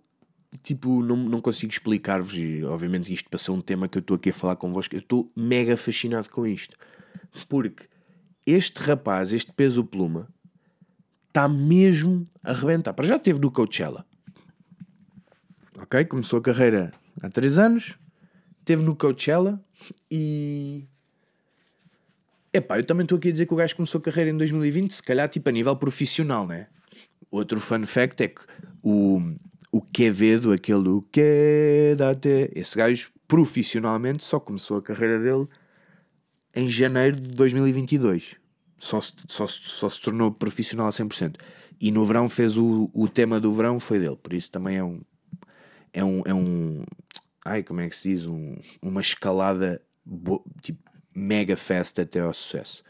Tipo, 0.63 1.03
não, 1.03 1.17
não 1.17 1.41
consigo 1.41 1.71
explicar-vos, 1.71 2.35
obviamente 2.65 3.13
isto 3.13 3.39
ser 3.39 3.51
um 3.51 3.61
tema 3.61 3.87
que 3.87 3.99
eu 3.99 4.01
estou 4.01 4.17
aqui 4.17 4.31
a 4.31 4.33
falar 4.33 4.57
convosco, 4.57 4.95
eu 4.95 5.01
estou 5.01 5.31
mega 5.37 5.77
fascinado 5.77 6.29
com 6.31 6.47
isto. 6.47 6.77
Porque 7.49 7.87
este 8.47 8.81
rapaz, 8.81 9.33
este 9.33 9.53
peso 9.53 9.85
pluma, 9.85 10.27
está 11.29 11.47
mesmo 11.47 12.27
a 12.43 12.51
arrebentar. 12.51 12.95
Para 12.95 13.07
já 13.07 13.19
teve 13.19 13.39
no 13.39 13.51
Coachella. 13.51 14.07
Ok? 15.79 16.05
Começou 16.07 16.39
a 16.39 16.43
carreira 16.43 16.91
há 17.23 17.29
3 17.29 17.59
anos, 17.59 17.95
teve 18.65 18.83
no 18.83 18.97
Coachella 18.97 19.63
e. 20.11 20.87
Epá, 22.53 22.79
eu 22.79 22.85
também 22.85 23.05
estou 23.05 23.19
aqui 23.19 23.29
a 23.29 23.33
dizer 23.33 23.47
que 23.47 23.53
o 23.53 23.57
gajo 23.57 23.77
começou 23.77 23.99
a 23.99 24.03
carreira 24.03 24.31
em 24.31 24.37
2020, 24.37 24.93
se 24.93 25.03
calhar 25.03 25.29
tipo 25.29 25.49
a 25.49 25.53
nível 25.53 25.77
profissional, 25.77 26.47
né? 26.47 26.69
Outro 27.31 27.61
fun 27.61 27.85
fact 27.87 28.23
é 28.23 28.29
que 28.29 28.41
o, 28.83 29.21
o 29.71 29.81
Quevedo, 29.81 30.53
aquele 30.53 30.89
o 30.89 31.03
Quédate, 31.03 32.51
esse 32.55 32.77
gajo 32.77 33.11
profissionalmente 33.27 34.25
só 34.25 34.41
começou 34.41 34.79
a 34.79 34.83
carreira 34.83 35.19
dele 35.21 35.47
em 36.55 36.69
janeiro 36.69 37.21
de 37.21 37.29
2022. 37.29 38.37
Só 38.79 39.01
se, 39.01 39.13
só, 39.29 39.47
só 39.47 39.89
se 39.89 40.01
tornou 40.01 40.33
profissional 40.33 40.87
a 40.87 40.91
100%. 40.91 41.37
E 41.81 41.91
no 41.91 42.05
verão 42.05 42.29
fez 42.29 42.57
o, 42.57 42.91
o 42.93 43.09
tema 43.09 43.39
do 43.39 43.53
verão, 43.53 43.79
foi 43.79 43.99
dele. 43.99 44.17
Por 44.17 44.33
isso 44.33 44.51
também 44.51 44.77
é 44.79 44.85
um. 44.85 45.01
É 45.93 46.05
um. 46.05 46.23
É 46.25 46.35
um 46.35 46.85
ai, 47.45 47.63
como 47.63 47.81
é 47.81 47.89
que 47.89 47.97
se 47.97 48.09
diz? 48.09 48.27
Um, 48.27 48.57
uma 48.83 49.01
escalada 49.01 49.81
tipo 50.63 50.83
mega 51.15 51.57
fast 51.57 52.01
até 52.01 52.21
ao 52.21 52.33
sucesso. 52.33 52.83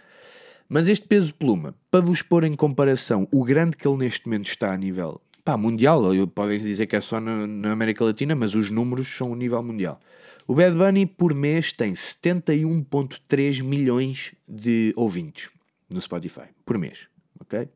Mas 0.68 0.88
este 0.88 1.06
peso 1.06 1.34
pluma, 1.34 1.74
para 1.90 2.04
vos 2.04 2.20
pôr 2.20 2.44
em 2.44 2.54
comparação 2.54 3.26
o 3.32 3.42
grande 3.42 3.76
que 3.76 3.88
ele 3.88 3.96
neste 3.96 4.26
momento 4.26 4.48
está 4.48 4.72
a 4.72 4.76
nível 4.76 5.20
pá, 5.48 5.56
mundial, 5.56 6.02
podem 6.34 6.58
dizer 6.58 6.86
que 6.86 6.94
é 6.94 7.00
só 7.00 7.18
na, 7.18 7.46
na, 7.46 7.72
América 7.72 8.04
Latina, 8.04 8.34
mas 8.34 8.54
os 8.54 8.68
números 8.68 9.08
são 9.08 9.32
a 9.32 9.36
nível 9.36 9.62
mundial. 9.62 9.98
O 10.46 10.54
Bad 10.54 10.76
Bunny 10.76 11.06
por 11.06 11.32
mês 11.32 11.72
tem 11.72 11.94
71,3 11.94 13.62
milhões 13.62 14.34
de 14.46 14.92
ouvintes 14.94 15.48
no 15.90 16.02
Spotify, 16.02 16.48
por 16.66 16.76
mês, 16.76 17.08
ok? 17.40 17.66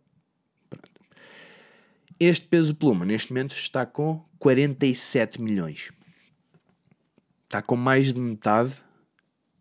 Pronto. 0.68 0.90
Este 2.20 2.46
peso 2.46 2.74
pluma 2.74 3.06
neste 3.06 3.32
momento 3.32 3.54
está 3.54 3.86
com 3.86 4.22
47 4.38 5.40
milhões. 5.40 5.92
Está 7.44 7.62
com 7.62 7.74
mais 7.74 8.12
de 8.12 8.20
metade 8.20 8.74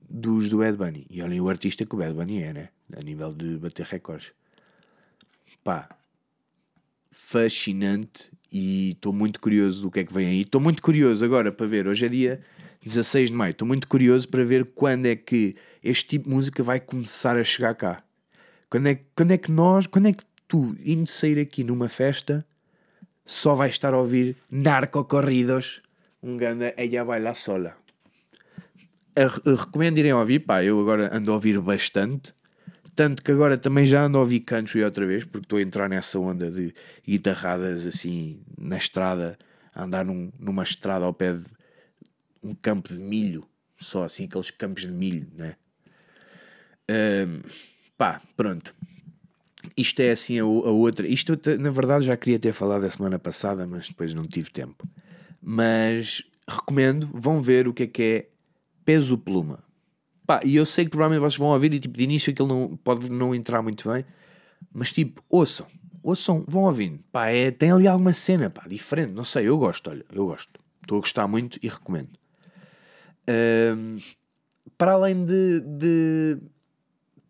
dos 0.01 0.49
do 0.49 0.57
Bad 0.57 0.77
Bunny. 0.77 1.07
E 1.09 1.21
olhem 1.23 1.39
o 1.39 1.47
artista 1.47 1.85
que 1.85 1.95
o 1.95 1.97
Bad 1.97 2.13
Bunny 2.13 2.43
é, 2.43 2.51
né? 2.51 2.69
A 2.93 3.01
nível 3.01 3.31
de 3.31 3.55
bater 3.55 3.85
recordes. 3.85 4.33
Pá, 5.63 5.87
fascinante 7.11 8.31
e 8.51 8.91
estou 8.91 9.13
muito 9.13 9.39
curioso 9.39 9.81
do 9.81 9.91
que 9.91 9.99
é 9.99 10.03
que 10.03 10.13
vem 10.13 10.27
aí. 10.27 10.41
Estou 10.41 10.59
muito 10.59 10.81
curioso 10.81 11.23
agora 11.23 11.51
para 11.51 11.67
ver. 11.67 11.87
Hoje 11.87 12.05
é 12.05 12.09
dia 12.09 12.41
16 12.83 13.29
de 13.29 13.35
maio. 13.35 13.51
Estou 13.51 13.67
muito 13.67 13.87
curioso 13.87 14.27
para 14.27 14.43
ver 14.43 14.65
quando 14.73 15.05
é 15.05 15.15
que 15.15 15.55
este 15.83 16.07
tipo 16.07 16.29
de 16.29 16.35
música 16.35 16.63
vai 16.63 16.79
começar 16.79 17.37
a 17.37 17.43
chegar 17.43 17.75
cá. 17.75 18.03
Quando 18.69 18.87
é, 18.87 18.99
quando 19.15 19.31
é 19.31 19.37
que 19.37 19.51
nós, 19.51 19.85
quando 19.85 20.07
é 20.07 20.13
que 20.13 20.23
tu, 20.47 20.75
indo 20.83 21.07
sair 21.07 21.39
aqui 21.39 21.63
numa 21.63 21.89
festa, 21.89 22.45
só 23.25 23.55
vais 23.55 23.71
estar 23.71 23.93
a 23.93 23.97
ouvir 23.97 24.35
narcocorridos, 24.49 25.81
um 26.23 26.37
ganda 26.37 26.73
ella 26.77 27.05
baila 27.05 27.33
sola. 27.33 27.75
recomendo 29.45 29.97
irem 29.97 30.13
ouvir, 30.13 30.39
pá, 30.39 30.63
eu 30.63 30.79
agora 30.79 31.15
ando 31.15 31.31
a 31.31 31.33
ouvir 31.33 31.59
bastante 31.59 32.33
tanto 33.01 33.23
que 33.23 33.31
agora 33.31 33.57
também 33.57 33.83
já 33.83 34.03
ando 34.03 34.19
a 34.19 34.21
ouvir 34.21 34.41
country 34.41 34.83
outra 34.83 35.07
vez, 35.07 35.23
porque 35.23 35.45
estou 35.45 35.57
a 35.57 35.61
entrar 35.63 35.89
nessa 35.89 36.19
onda 36.19 36.51
de 36.51 36.71
guitarradas 37.03 37.87
assim 37.87 38.43
na 38.55 38.77
estrada, 38.77 39.39
a 39.73 39.85
andar 39.85 40.05
num, 40.05 40.31
numa 40.37 40.61
estrada 40.61 41.03
ao 41.03 41.11
pé 41.11 41.33
de 41.33 41.45
um 42.43 42.53
campo 42.53 42.89
de 42.89 42.99
milho, 42.99 43.43
só 43.75 44.03
assim, 44.03 44.25
aqueles 44.25 44.51
campos 44.51 44.83
de 44.83 44.91
milho, 44.91 45.27
né? 45.35 45.55
Um, 46.87 47.41
pá, 47.97 48.21
pronto. 48.37 48.75
Isto 49.75 50.01
é 50.01 50.11
assim 50.11 50.39
a, 50.39 50.43
a, 50.43 50.45
outra. 50.45 51.07
Isto 51.07 51.39
na 51.59 51.71
verdade 51.71 52.05
já 52.05 52.15
queria 52.15 52.37
ter 52.37 52.53
falado 52.53 52.83
a 52.83 52.89
semana 52.91 53.17
passada, 53.17 53.65
mas 53.65 53.89
depois 53.89 54.13
não 54.13 54.27
tive 54.27 54.51
tempo. 54.51 54.87
Mas 55.41 56.21
recomendo, 56.47 57.09
vão 57.11 57.41
ver 57.41 57.67
o 57.67 57.73
que 57.73 57.81
é 57.81 57.87
que 57.87 58.03
é 58.03 58.29
peso 58.85 59.17
pluma. 59.17 59.63
Pá, 60.25 60.41
e 60.43 60.55
eu 60.55 60.65
sei 60.65 60.85
que 60.85 60.91
provavelmente 60.91 61.21
vocês 61.21 61.37
vão 61.37 61.49
ouvir 61.49 61.73
e 61.73 61.79
tipo, 61.79 61.97
de 61.97 62.03
início 62.03 62.31
aquilo 62.31 62.47
não, 62.47 62.77
pode 62.77 63.09
não 63.09 63.33
entrar 63.33 63.61
muito 63.61 63.89
bem, 63.89 64.05
mas 64.71 64.91
tipo, 64.91 65.23
ouçam, 65.29 65.65
ouçam, 66.03 66.43
vão 66.47 66.63
ouvindo. 66.63 66.99
Pá, 67.11 67.27
é, 67.27 67.51
tem 67.51 67.71
ali 67.71 67.87
alguma 67.87 68.13
cena, 68.13 68.49
pá, 68.49 68.67
diferente, 68.67 69.13
não 69.13 69.23
sei, 69.23 69.47
eu 69.47 69.57
gosto, 69.57 69.89
olha, 69.89 70.05
eu 70.11 70.25
gosto. 70.25 70.59
Estou 70.81 70.97
a 70.97 71.01
gostar 71.01 71.27
muito 71.27 71.59
e 71.61 71.67
recomendo. 71.67 72.09
Um, 73.27 73.97
para 74.77 74.93
além 74.93 75.25
de, 75.25 75.59
de, 75.61 76.37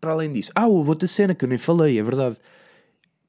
Para 0.00 0.12
além 0.12 0.32
disso. 0.32 0.50
Ah, 0.54 0.66
houve 0.66 0.90
outra 0.90 1.06
cena 1.06 1.34
que 1.34 1.44
eu 1.44 1.48
nem 1.48 1.58
falei, 1.58 1.98
é 1.98 2.02
verdade. 2.02 2.38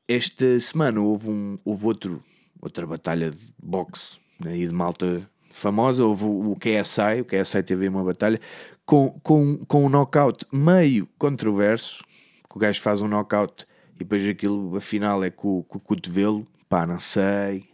Esta 0.07 0.59
semana 0.59 1.01
houve, 1.01 1.29
um, 1.29 1.57
houve 1.63 1.85
outro, 1.85 2.23
outra 2.61 2.87
batalha 2.87 3.31
de 3.31 3.53
boxe 3.61 4.17
né, 4.39 4.57
e 4.57 4.67
de 4.67 4.73
malta 4.73 5.29
famosa. 5.53 6.03
Houve 6.03 6.25
o, 6.25 6.55
KSI, 6.55 7.21
o 7.21 7.25
KSI 7.25 7.63
teve 7.63 7.87
uma 7.87 8.03
batalha 8.03 8.39
com, 8.85 9.11
com, 9.23 9.57
com 9.65 9.85
um 9.85 9.89
knockout 9.89 10.45
meio 10.51 11.07
controverso, 11.17 12.03
que 12.49 12.57
o 12.57 12.59
gajo 12.59 12.81
faz 12.81 13.01
um 13.01 13.07
knockout 13.07 13.65
e 13.95 13.99
depois 13.99 14.27
aquilo, 14.27 14.75
afinal, 14.75 15.23
é 15.23 15.29
com, 15.29 15.63
com 15.63 15.77
o 15.77 15.81
cotovelo. 15.81 16.45
Pá, 16.67 16.85
não 16.85 16.99
sei, 16.99 17.65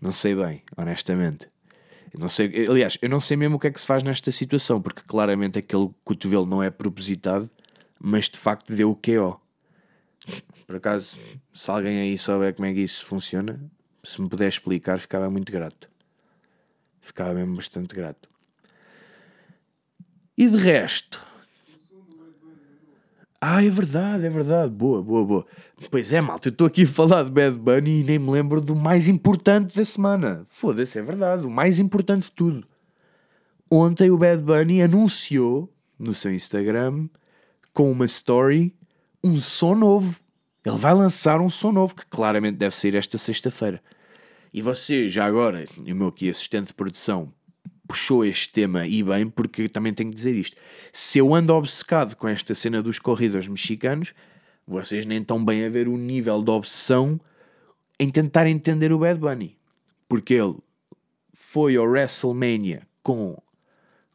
não 0.00 0.12
sei 0.12 0.34
bem, 0.34 0.62
honestamente. 0.76 1.48
Não 2.18 2.28
sei, 2.28 2.66
aliás, 2.68 2.98
eu 3.00 3.08
não 3.08 3.20
sei 3.20 3.36
mesmo 3.36 3.56
o 3.56 3.58
que 3.58 3.68
é 3.68 3.70
que 3.70 3.80
se 3.80 3.86
faz 3.86 4.02
nesta 4.02 4.32
situação, 4.32 4.80
porque 4.80 5.02
claramente 5.06 5.58
aquele 5.58 5.90
cotovelo 6.04 6.44
não 6.44 6.62
é 6.62 6.68
propositado, 6.68 7.48
mas 8.00 8.28
de 8.28 8.38
facto 8.38 8.74
deu 8.74 8.90
o 8.90 8.96
QO. 8.96 9.40
Por 10.66 10.76
acaso, 10.76 11.18
se 11.52 11.70
alguém 11.70 12.00
aí 12.00 12.18
souber 12.18 12.54
como 12.54 12.66
é 12.66 12.72
que 12.72 12.80
isso 12.80 13.04
funciona, 13.04 13.60
se 14.02 14.20
me 14.20 14.28
puder 14.28 14.48
explicar, 14.48 14.98
ficava 14.98 15.30
muito 15.30 15.52
grato. 15.52 15.89
Ficava 17.10 17.34
mesmo 17.34 17.56
bastante 17.56 17.92
grato. 17.92 18.28
E 20.38 20.48
de 20.48 20.56
resto. 20.56 21.20
Ah, 23.40 23.64
é 23.64 23.68
verdade, 23.68 24.26
é 24.26 24.30
verdade. 24.30 24.72
Boa, 24.72 25.02
boa, 25.02 25.24
boa. 25.24 25.46
Pois 25.90 26.12
é, 26.12 26.20
malta, 26.20 26.48
eu 26.48 26.52
estou 26.52 26.68
aqui 26.68 26.84
a 26.84 26.86
falar 26.86 27.24
de 27.24 27.32
Bad 27.32 27.58
Bunny 27.58 28.02
e 28.02 28.04
nem 28.04 28.18
me 28.20 28.30
lembro 28.30 28.60
do 28.60 28.76
mais 28.76 29.08
importante 29.08 29.76
da 29.76 29.84
semana. 29.84 30.46
Foda-se, 30.48 31.00
é 31.00 31.02
verdade. 31.02 31.44
O 31.44 31.50
mais 31.50 31.80
importante 31.80 32.24
de 32.24 32.30
tudo. 32.30 32.64
Ontem 33.68 34.08
o 34.08 34.16
Bad 34.16 34.40
Bunny 34.40 34.80
anunciou 34.80 35.68
no 35.98 36.14
seu 36.14 36.32
Instagram, 36.32 37.08
com 37.74 37.90
uma 37.90 38.06
story, 38.06 38.72
um 39.24 39.40
som 39.40 39.74
novo. 39.74 40.14
Ele 40.64 40.78
vai 40.78 40.94
lançar 40.94 41.40
um 41.40 41.50
som 41.50 41.72
novo 41.72 41.96
que 41.96 42.06
claramente 42.06 42.56
deve 42.56 42.74
sair 42.74 42.94
esta 42.94 43.18
sexta-feira. 43.18 43.82
E 44.52 44.60
você, 44.60 45.08
já 45.08 45.24
agora, 45.26 45.64
o 45.78 45.94
meu 45.94 46.08
aqui 46.08 46.28
assistente 46.28 46.68
de 46.68 46.74
produção, 46.74 47.32
puxou 47.86 48.24
este 48.24 48.48
tema 48.52 48.86
e 48.86 49.02
bem, 49.02 49.28
porque 49.28 49.68
também 49.68 49.92
tenho 49.92 50.10
que 50.10 50.16
dizer 50.16 50.34
isto. 50.34 50.56
Se 50.92 51.18
eu 51.18 51.34
ando 51.34 51.54
obcecado 51.54 52.14
com 52.16 52.28
esta 52.28 52.54
cena 52.54 52.82
dos 52.82 52.98
corredores 52.98 53.48
mexicanos, 53.48 54.12
vocês 54.66 55.04
nem 55.04 55.20
estão 55.20 55.44
bem 55.44 55.64
a 55.64 55.68
ver 55.68 55.88
o 55.88 55.96
nível 55.96 56.42
de 56.42 56.50
obsessão 56.50 57.20
em 57.98 58.08
tentar 58.08 58.46
entender 58.46 58.92
o 58.92 58.98
Bad 58.98 59.18
Bunny. 59.18 59.56
Porque 60.08 60.34
ele 60.34 60.56
foi 61.32 61.76
ao 61.76 61.84
WrestleMania 61.84 62.82
com, 63.02 63.36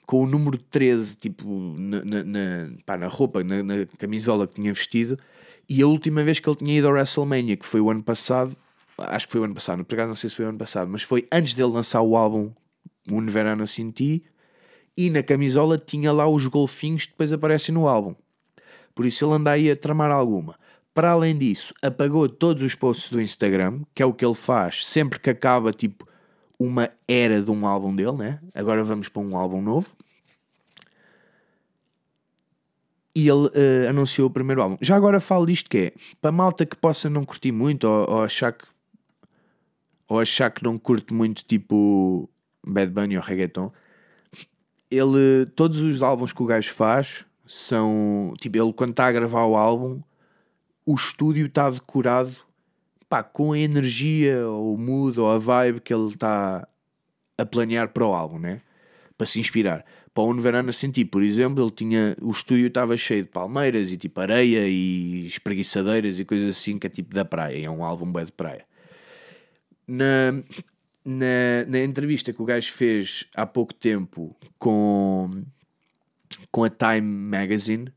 com 0.05 0.23
o 0.23 0.25
número 0.25 0.57
13, 0.57 1.17
tipo, 1.17 1.75
na, 1.77 2.03
na, 2.03 2.23
na, 2.23 2.71
pá, 2.85 2.97
na 2.97 3.07
roupa, 3.07 3.43
na, 3.43 3.61
na, 3.61 3.85
camisola 3.97 4.47
que 4.47 4.55
tinha 4.55 4.73
vestido. 4.73 5.19
E 5.67 5.81
a 5.81 5.87
última 5.87 6.23
vez 6.23 6.39
que 6.39 6.49
ele 6.49 6.57
tinha 6.57 6.77
ido 6.77 6.87
ao 6.87 6.93
WrestleMania, 6.93 7.57
que 7.57 7.65
foi 7.65 7.81
o 7.81 7.89
ano 7.89 8.03
passado, 8.03 8.55
acho 8.97 9.27
que 9.27 9.31
foi 9.31 9.41
o 9.41 9.43
ano 9.43 9.53
passado, 9.53 9.83
por 9.83 9.95
acaso 9.95 10.09
não 10.09 10.15
sei 10.15 10.29
se 10.29 10.35
foi 10.35 10.45
o 10.45 10.49
ano 10.49 10.57
passado, 10.57 10.89
mas 10.89 11.03
foi 11.03 11.27
antes 11.31 11.53
dele 11.53 11.71
lançar 11.71 12.01
o 12.01 12.15
álbum 12.15 12.51
Um 13.09 13.25
Verano 13.25 13.67
Sin 13.67 13.91
Ti, 13.91 14.23
e 14.97 15.09
na 15.09 15.21
camisola 15.21 15.77
tinha 15.77 16.11
lá 16.11 16.27
os 16.27 16.47
golfinhos 16.47 17.05
que 17.05 17.11
depois 17.11 17.33
aparecem 17.33 17.73
no 17.73 17.87
álbum. 17.87 18.15
Por 18.93 19.05
isso 19.05 19.25
ele 19.25 19.33
anda 19.33 19.51
aí 19.51 19.69
a 19.69 19.75
tramar 19.75 20.09
alguma. 20.09 20.57
Para 20.93 21.11
além 21.11 21.37
disso, 21.37 21.73
apagou 21.81 22.29
todos 22.29 22.63
os 22.63 22.73
posts 22.73 23.11
do 23.11 23.21
Instagram, 23.21 23.81
que 23.93 24.01
é 24.01 24.05
o 24.05 24.13
que 24.13 24.25
ele 24.25 24.33
faz 24.33 24.87
sempre 24.87 25.19
que 25.19 25.29
acaba 25.29 25.73
tipo 25.73 26.07
uma 26.57 26.89
era 27.05 27.41
de 27.41 27.51
um 27.51 27.67
álbum 27.67 27.93
dele, 27.93 28.13
né? 28.13 28.39
Agora 28.53 28.81
vamos 28.81 29.09
para 29.09 29.21
um 29.21 29.35
álbum 29.35 29.61
novo. 29.61 29.89
E 33.13 33.27
ele 33.27 33.47
uh, 33.47 33.89
anunciou 33.89 34.27
o 34.27 34.31
primeiro 34.31 34.61
álbum. 34.61 34.77
Já 34.81 34.95
agora 34.95 35.19
falo 35.19 35.45
disto 35.45 35.69
que 35.69 35.77
é 35.77 35.93
para 36.21 36.31
malta 36.31 36.65
que 36.65 36.77
possa 36.77 37.09
não 37.09 37.25
curtir 37.25 37.51
muito 37.51 37.85
ou, 37.85 38.09
ou 38.09 38.23
achar 38.23 38.53
que 38.53 38.65
ou 40.07 40.19
achar 40.19 40.51
que 40.51 40.63
não 40.63 40.77
curte 40.77 41.13
muito 41.13 41.43
tipo 41.43 42.29
Bad 42.65 42.91
Bunny 42.91 43.17
ou 43.17 43.23
reggaeton, 43.23 43.71
ele 44.89 45.45
todos 45.55 45.79
os 45.79 46.01
álbuns 46.01 46.31
que 46.33 46.43
o 46.43 46.45
gajo 46.45 46.73
faz 46.73 47.25
são 47.47 48.33
tipo 48.39 48.57
ele 48.57 48.73
quando 48.73 48.91
está 48.91 49.07
a 49.07 49.11
gravar 49.11 49.45
o 49.45 49.55
álbum 49.55 50.01
o 50.85 50.93
estúdio 50.93 51.47
está 51.47 51.69
decorado 51.69 52.35
pá, 53.09 53.23
com 53.23 53.53
a 53.53 53.59
energia 53.59 54.47
ou 54.47 54.75
o 54.75 54.77
mood 54.77 55.19
ou 55.19 55.29
a 55.29 55.37
vibe 55.37 55.79
que 55.79 55.93
ele 55.93 56.07
está 56.07 56.67
a 57.37 57.45
planear 57.45 57.89
para 57.89 58.05
o 58.05 58.13
álbum, 58.13 58.39
né? 58.39 58.61
Para 59.17 59.27
se 59.27 59.39
inspirar. 59.39 59.85
Para 60.13 60.23
o 60.23 60.33
Verano 60.35 60.71
sentir, 60.71 61.05
por 61.05 61.23
exemplo, 61.23 61.63
ele 61.63 61.71
tinha. 61.71 62.15
O 62.21 62.31
estúdio 62.31 62.67
estava 62.67 62.95
cheio 62.95 63.23
de 63.23 63.29
palmeiras 63.29 63.91
e 63.91 63.97
tipo 63.97 64.19
areia 64.21 64.67
e 64.67 65.25
espreguiçadeiras 65.25 66.19
e 66.19 66.25
coisas 66.25 66.57
assim 66.57 66.77
que 66.77 66.87
é 66.87 66.89
tipo 66.89 67.13
da 67.13 67.25
praia. 67.25 67.65
É 67.65 67.69
um 67.69 67.83
álbum 67.83 68.11
bem 68.11 68.25
de 68.25 68.31
praia. 68.31 68.65
Na, 69.87 70.31
na, 71.03 71.65
na 71.67 71.79
entrevista 71.79 72.33
que 72.33 72.41
o 72.41 72.45
gajo 72.45 72.71
fez 72.71 73.25
há 73.35 73.45
pouco 73.45 73.73
tempo 73.73 74.35
com, 74.57 75.43
com 76.51 76.63
a 76.63 76.69
Time 76.69 77.01
Magazine. 77.01 77.91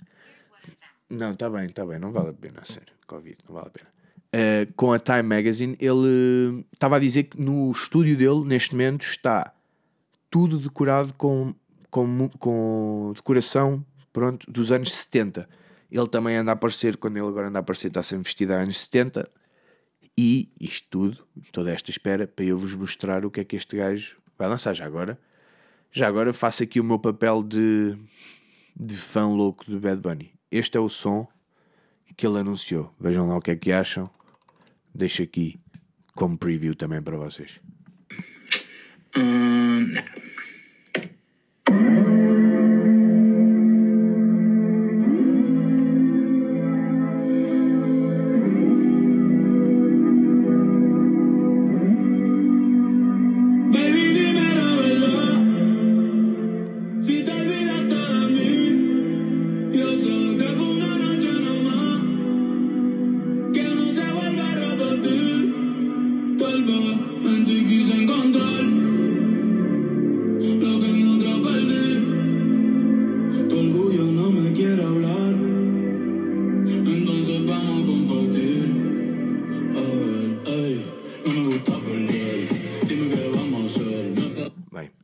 Não, 1.08 1.32
está 1.32 1.48
bem, 1.48 1.66
está 1.66 1.86
bem, 1.86 1.98
não 1.98 2.12
vale 2.12 2.30
a 2.30 2.34
pena, 2.34 2.62
sério. 2.66 2.92
Covid, 3.06 3.38
não 3.48 3.54
vale 3.54 3.68
a 3.68 3.70
pena. 3.70 3.88
Uh, 4.28 4.72
com 4.74 4.92
a 4.92 4.98
Time 4.98 5.22
Magazine, 5.22 5.74
ele 5.80 6.66
estava 6.72 6.96
a 6.96 6.98
dizer 6.98 7.24
que 7.24 7.40
no 7.40 7.70
estúdio 7.70 8.14
dele, 8.14 8.44
neste 8.44 8.74
momento, 8.74 9.06
está 9.06 9.54
tudo 10.30 10.58
decorado 10.58 11.14
com, 11.14 11.54
com, 11.90 12.28
com 12.38 13.12
decoração 13.16 13.82
pronto, 14.12 14.50
dos 14.50 14.70
anos 14.70 14.94
70. 14.94 15.48
Ele 15.90 16.08
também 16.08 16.36
anda 16.36 16.50
a 16.50 16.54
aparecer, 16.54 16.98
quando 16.98 17.16
ele 17.16 17.26
agora 17.26 17.48
anda 17.48 17.58
a 17.58 17.60
aparecer, 17.60 17.88
está 17.88 18.02
sempre 18.02 18.24
vestido 18.24 18.52
a 18.52 18.56
anos 18.56 18.78
70. 18.80 19.30
E 20.20 20.48
isto 20.60 20.88
tudo, 20.90 21.24
toda 21.52 21.70
esta 21.70 21.92
espera, 21.92 22.26
para 22.26 22.44
eu 22.44 22.58
vos 22.58 22.74
mostrar 22.74 23.24
o 23.24 23.30
que 23.30 23.38
é 23.38 23.44
que 23.44 23.54
este 23.54 23.76
gajo 23.76 24.16
vai 24.36 24.48
lançar 24.48 24.74
já 24.74 24.84
agora. 24.84 25.16
Já 25.92 26.08
agora 26.08 26.32
faço 26.32 26.64
aqui 26.64 26.80
o 26.80 26.84
meu 26.84 26.98
papel 26.98 27.40
de, 27.40 27.94
de 28.74 28.96
fã 28.96 29.28
louco 29.28 29.64
do 29.70 29.78
Bad 29.78 30.00
Bunny. 30.00 30.32
Este 30.50 30.76
é 30.76 30.80
o 30.80 30.88
som 30.88 31.28
que 32.16 32.26
ele 32.26 32.40
anunciou. 32.40 32.92
Vejam 32.98 33.28
lá 33.28 33.36
o 33.36 33.40
que 33.40 33.52
é 33.52 33.56
que 33.56 33.70
acham 33.70 34.10
deixo 34.92 35.22
aqui 35.22 35.56
como 36.16 36.36
preview 36.36 36.74
também 36.74 37.00
para 37.00 37.16
vocês. 37.16 37.60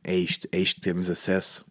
Hum, 0.07 0.81
temos 0.81 1.09
acesso. 1.09 1.65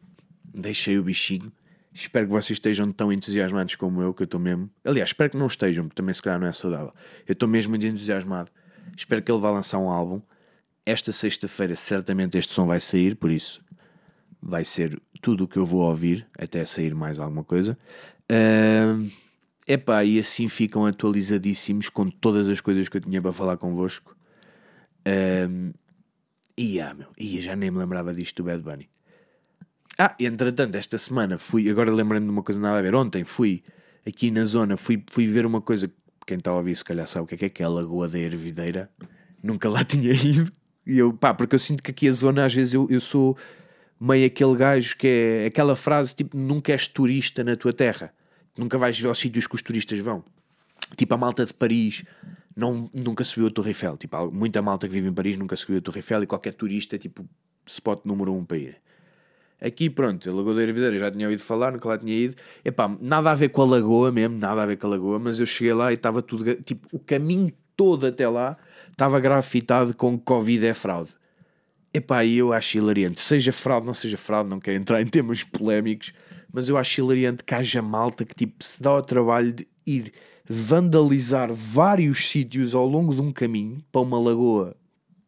Deixei 0.53 0.99
o 0.99 1.03
bichinho. 1.03 1.53
Espero 1.92 2.27
que 2.27 2.33
vocês 2.33 2.57
estejam 2.57 2.90
tão 2.90 3.12
entusiasmados 3.12 3.77
como 3.77 4.03
eu, 4.03 4.12
que 4.12 4.23
eu 4.23 4.25
estou 4.25 4.40
mesmo. 4.40 4.68
Aliás, 4.85 5.11
espero 5.11 5.31
que 5.31 5.37
não 5.37 5.47
estejam, 5.47 5.85
porque 5.85 5.94
também 5.94 6.12
se 6.12 6.20
calhar 6.20 6.40
não 6.40 6.49
é 6.49 6.53
saudável. 6.53 6.92
Eu 7.27 7.35
estou 7.35 7.49
mesmo 7.49 7.70
muito 7.70 7.87
entusiasmado. 7.87 8.51
Espero 8.97 9.23
que 9.23 9.31
ele 9.31 9.40
vá 9.40 9.51
lançar 9.51 9.79
um 9.79 9.88
álbum. 9.88 10.20
Esta 10.85 11.12
sexta-feira, 11.12 11.75
certamente, 11.75 12.37
este 12.37 12.53
som 12.53 12.66
vai 12.66 12.81
sair, 12.81 13.14
por 13.14 13.31
isso 13.31 13.62
vai 14.42 14.64
ser 14.64 15.01
tudo 15.23 15.44
o 15.44 15.49
que 15.49 15.57
eu 15.57 15.64
vou 15.64 15.81
ouvir 15.81 16.27
até 16.37 16.66
sair 16.66 16.94
mais 16.94 17.18
alguma 17.18 17.42
coisa. 17.42 17.79
Uh, 18.31 19.11
epá, 19.66 20.05
e 20.05 20.18
assim 20.18 20.49
ficam 20.49 20.85
atualizadíssimos 20.85 21.88
com 21.88 22.11
todas 22.11 22.49
as 22.49 22.61
coisas 22.61 22.88
que 22.88 22.99
eu 22.99 23.01
tinha 23.01 23.23
para 23.23 23.33
falar 23.33 23.57
convosco. 23.57 24.14
Uh, 25.07 25.73
ah, 26.81 26.95
meu, 26.95 27.09
ia, 27.19 27.43
já 27.43 27.57
nem 27.57 27.71
me 27.71 27.79
lembrava 27.79 28.14
disto 28.14 28.43
do 28.43 28.47
Bad 28.47 28.62
Bunny. 28.62 28.88
Ah, 29.99 30.14
entretanto, 30.19 30.75
esta 30.77 30.99
semana 30.99 31.38
fui, 31.38 31.69
agora 31.71 31.90
lembrando 31.90 32.25
de 32.25 32.31
uma 32.31 32.43
coisa 32.43 32.61
nada 32.61 32.79
a 32.79 32.83
ver, 32.83 32.95
ontem 32.95 33.25
fui 33.25 33.62
aqui 34.07 34.31
na 34.31 34.45
zona, 34.45 34.77
fui, 34.77 35.03
fui 35.11 35.27
ver 35.27 35.47
uma 35.47 35.61
coisa, 35.61 35.90
quem 36.27 36.38
está 36.38 36.51
a 36.51 36.55
ouvir 36.55 36.77
se 36.77 36.85
calhar 36.85 37.07
sabe 37.07 37.25
o 37.25 37.27
que 37.27 37.45
é 37.45 37.49
que 37.49 37.62
é, 37.62 37.64
é 37.64 37.67
a 37.67 37.71
Lagoa 37.71 38.09
da 38.09 38.19
Ervideira, 38.19 38.90
nunca 39.43 39.69
lá 39.69 39.83
tinha 39.85 40.12
ido, 40.12 40.53
e 40.87 40.99
eu, 40.99 41.12
pá, 41.12 41.33
porque 41.33 41.55
eu 41.55 41.59
sinto 41.59 41.83
que 41.83 41.90
aqui 41.90 42.09
a 42.09 42.12
zona, 42.12 42.45
às 42.45 42.53
vezes 42.53 42.75
eu, 42.75 42.87
eu 42.90 43.01
sou 43.01 43.37
meio 44.01 44.27
aquele 44.27 44.57
gajo 44.57 44.97
que 44.97 45.07
é 45.07 45.47
aquela 45.47 45.77
frase 45.77 46.14
tipo, 46.14 46.37
nunca 46.37 46.73
és 46.73 46.88
turista 46.88 47.45
na 47.45 47.57
tua 47.57 47.73
terra, 47.73 48.12
nunca 48.59 48.77
vais 48.77 48.99
ver 48.99 49.09
aos 49.09 49.19
sítios 49.19 49.47
que 49.47 49.55
os 49.55 49.62
turistas 49.62 49.99
vão. 50.01 50.25
Tipo, 50.97 51.14
a 51.14 51.17
malta 51.17 51.45
de 51.45 51.55
Paris 51.55 52.05
não, 52.57 52.88
nunca 52.93 53.25
subiu 53.25 53.49
a 53.49 53.51
Torre 53.51 53.71
Eiffel, 53.71 53.97
tipo, 53.97 54.31
muita 54.31 54.62
malta 54.62 54.87
que 54.87 54.93
vive 54.93 55.09
em 55.09 55.12
Paris 55.12 55.37
nunca 55.37 55.57
subiu 55.57 55.79
a 55.79 55.81
Torre 55.81 55.99
Eiffel 55.99 56.23
e 56.23 56.27
qualquer 56.27 56.55
turista, 56.55 56.97
tipo, 56.99 57.29
spot 57.67 58.05
número 58.05 58.33
um 58.33 58.45
para 58.45 58.59
ir. 58.59 58.77
Aqui, 59.61 59.88
pronto, 59.88 60.29
a 60.29 60.33
Lagoa 60.33 60.55
da 60.55 60.62
Ervideira 60.62 60.99
já 60.99 61.11
tinha 61.11 61.27
ouvido 61.27 61.43
falar, 61.43 61.73
nunca 61.73 61.88
lá 61.88 61.97
tinha 61.97 62.14
ido. 62.14 62.37
Epá, 62.64 62.95
nada 63.01 63.31
a 63.31 63.35
ver 63.35 63.49
com 63.49 63.62
a 63.62 63.64
Lagoa 63.64 64.12
mesmo, 64.12 64.37
nada 64.37 64.62
a 64.62 64.67
ver 64.67 64.77
com 64.77 64.87
a 64.87 64.90
Lagoa, 64.90 65.19
mas 65.19 65.40
eu 65.40 65.47
cheguei 65.47 65.73
lá 65.73 65.90
e 65.90 65.95
estava 65.95 66.21
tudo, 66.21 66.55
tipo, 66.57 66.87
o 66.93 66.99
caminho 66.99 67.53
todo 67.77 68.07
até 68.07 68.29
lá 68.29 68.57
estava 68.90 69.19
grafitado 69.19 69.95
com 69.95 70.19
Covid 70.19 70.67
é 70.67 70.75
fraude. 70.75 71.11
Epá, 71.93 72.25
eu 72.27 72.53
acho 72.53 72.77
hilariante. 72.77 73.21
Seja 73.21 73.53
fraude, 73.53 73.87
não 73.87 73.95
seja 73.95 74.17
fraude, 74.17 74.51
não 74.51 74.61
quero 74.61 74.77
entrar 74.77 75.01
em 75.01 75.07
temas 75.07 75.43
polémicos, 75.43 76.12
mas 76.53 76.69
eu 76.69 76.77
acho 76.77 77.01
hilariante 77.01 77.43
que 77.43 77.55
haja 77.55 77.81
malta 77.81 78.25
que, 78.25 78.35
tipo, 78.35 78.62
se 78.62 78.83
dá 78.83 78.90
ao 78.90 79.03
trabalho 79.03 79.53
de 79.53 79.67
ir 79.87 80.12
vandalizar 80.49 81.53
vários 81.53 82.29
sítios 82.29 82.75
ao 82.75 82.87
longo 82.87 83.15
de 83.15 83.21
um 83.21 83.33
caminho 83.33 83.83
para 83.91 84.01
uma 84.01 84.19
lagoa 84.19 84.77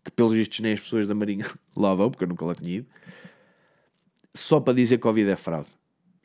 que, 0.05 0.11
pelos 0.11 0.35
vistos, 0.35 0.61
nem 0.61 0.73
as 0.73 0.81
pessoas 0.81 1.09
da 1.09 1.15
Marinha 1.15 1.47
lá 1.77 1.95
vão, 1.95 2.11
porque 2.11 2.25
eu 2.25 2.29
nunca 2.29 2.45
lá 2.45 2.55
tinha 2.55 2.79
ido 2.79 2.87
só 4.37 4.61
para 4.61 4.75
dizer 4.75 4.99
que 4.99 5.03
Covid 5.03 5.31
é 5.31 5.37
fraude. 5.37 5.69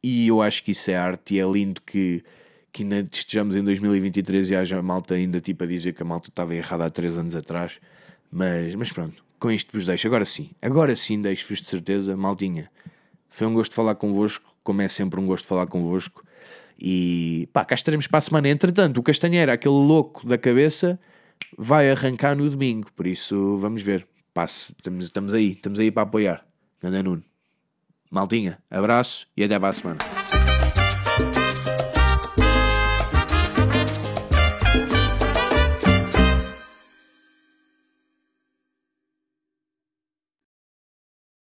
E 0.03 0.27
eu 0.27 0.41
acho 0.41 0.63
que 0.63 0.71
isso 0.71 0.91
é 0.91 0.95
arte 0.95 1.35
e 1.35 1.39
é 1.39 1.45
lindo 1.45 1.81
que, 1.81 2.23
que 2.71 2.83
ainda 2.83 3.07
estejamos 3.11 3.55
em 3.55 3.63
2023 3.63 4.49
e 4.49 4.55
haja 4.55 4.81
malta 4.81 5.15
ainda 5.15 5.39
tipo 5.39 5.63
a 5.63 5.67
dizer 5.67 5.93
que 5.93 6.03
a 6.03 6.05
malta 6.05 6.29
estava 6.29 6.53
errada 6.53 6.85
há 6.85 6.89
3 6.89 7.17
anos 7.17 7.35
atrás. 7.35 7.79
Mas, 8.31 8.75
mas 8.75 8.91
pronto, 8.91 9.23
com 9.39 9.49
isto 9.51 9.71
vos 9.71 9.85
deixo. 9.85 10.07
Agora 10.07 10.25
sim, 10.25 10.51
agora 10.61 10.95
sim 10.95 11.21
deixo-vos 11.21 11.61
de 11.61 11.67
certeza, 11.67 12.17
maltinha. 12.17 12.69
Foi 13.29 13.47
um 13.47 13.53
gosto 13.53 13.73
falar 13.73 13.95
convosco, 13.95 14.53
como 14.63 14.81
é 14.81 14.87
sempre 14.87 15.19
um 15.19 15.25
gosto 15.25 15.47
falar 15.47 15.67
convosco. 15.67 16.23
E 16.81 17.47
pá, 17.53 17.63
cá 17.63 17.75
estaremos 17.75 18.07
para 18.07 18.17
a 18.17 18.21
semana. 18.21 18.49
Entretanto, 18.49 18.99
o 18.99 19.03
Castanheira, 19.03 19.53
aquele 19.53 19.75
louco 19.75 20.25
da 20.25 20.37
cabeça, 20.37 20.99
vai 21.57 21.91
arrancar 21.91 22.35
no 22.35 22.49
domingo. 22.49 22.91
Por 22.95 23.05
isso, 23.05 23.57
vamos 23.57 23.81
ver. 23.81 24.07
Passe, 24.33 24.71
estamos, 24.71 25.05
estamos 25.05 25.33
aí, 25.33 25.51
estamos 25.51 25.79
aí 25.79 25.91
para 25.91 26.03
apoiar. 26.03 26.45
Ganda 26.81 27.03
Nuno. 27.03 27.23
Maldinha, 28.09 28.57
abraço 28.69 29.27
e 29.37 29.43
até 29.43 29.59
para 29.59 29.69
a 29.69 29.73
semana. 29.73 30.20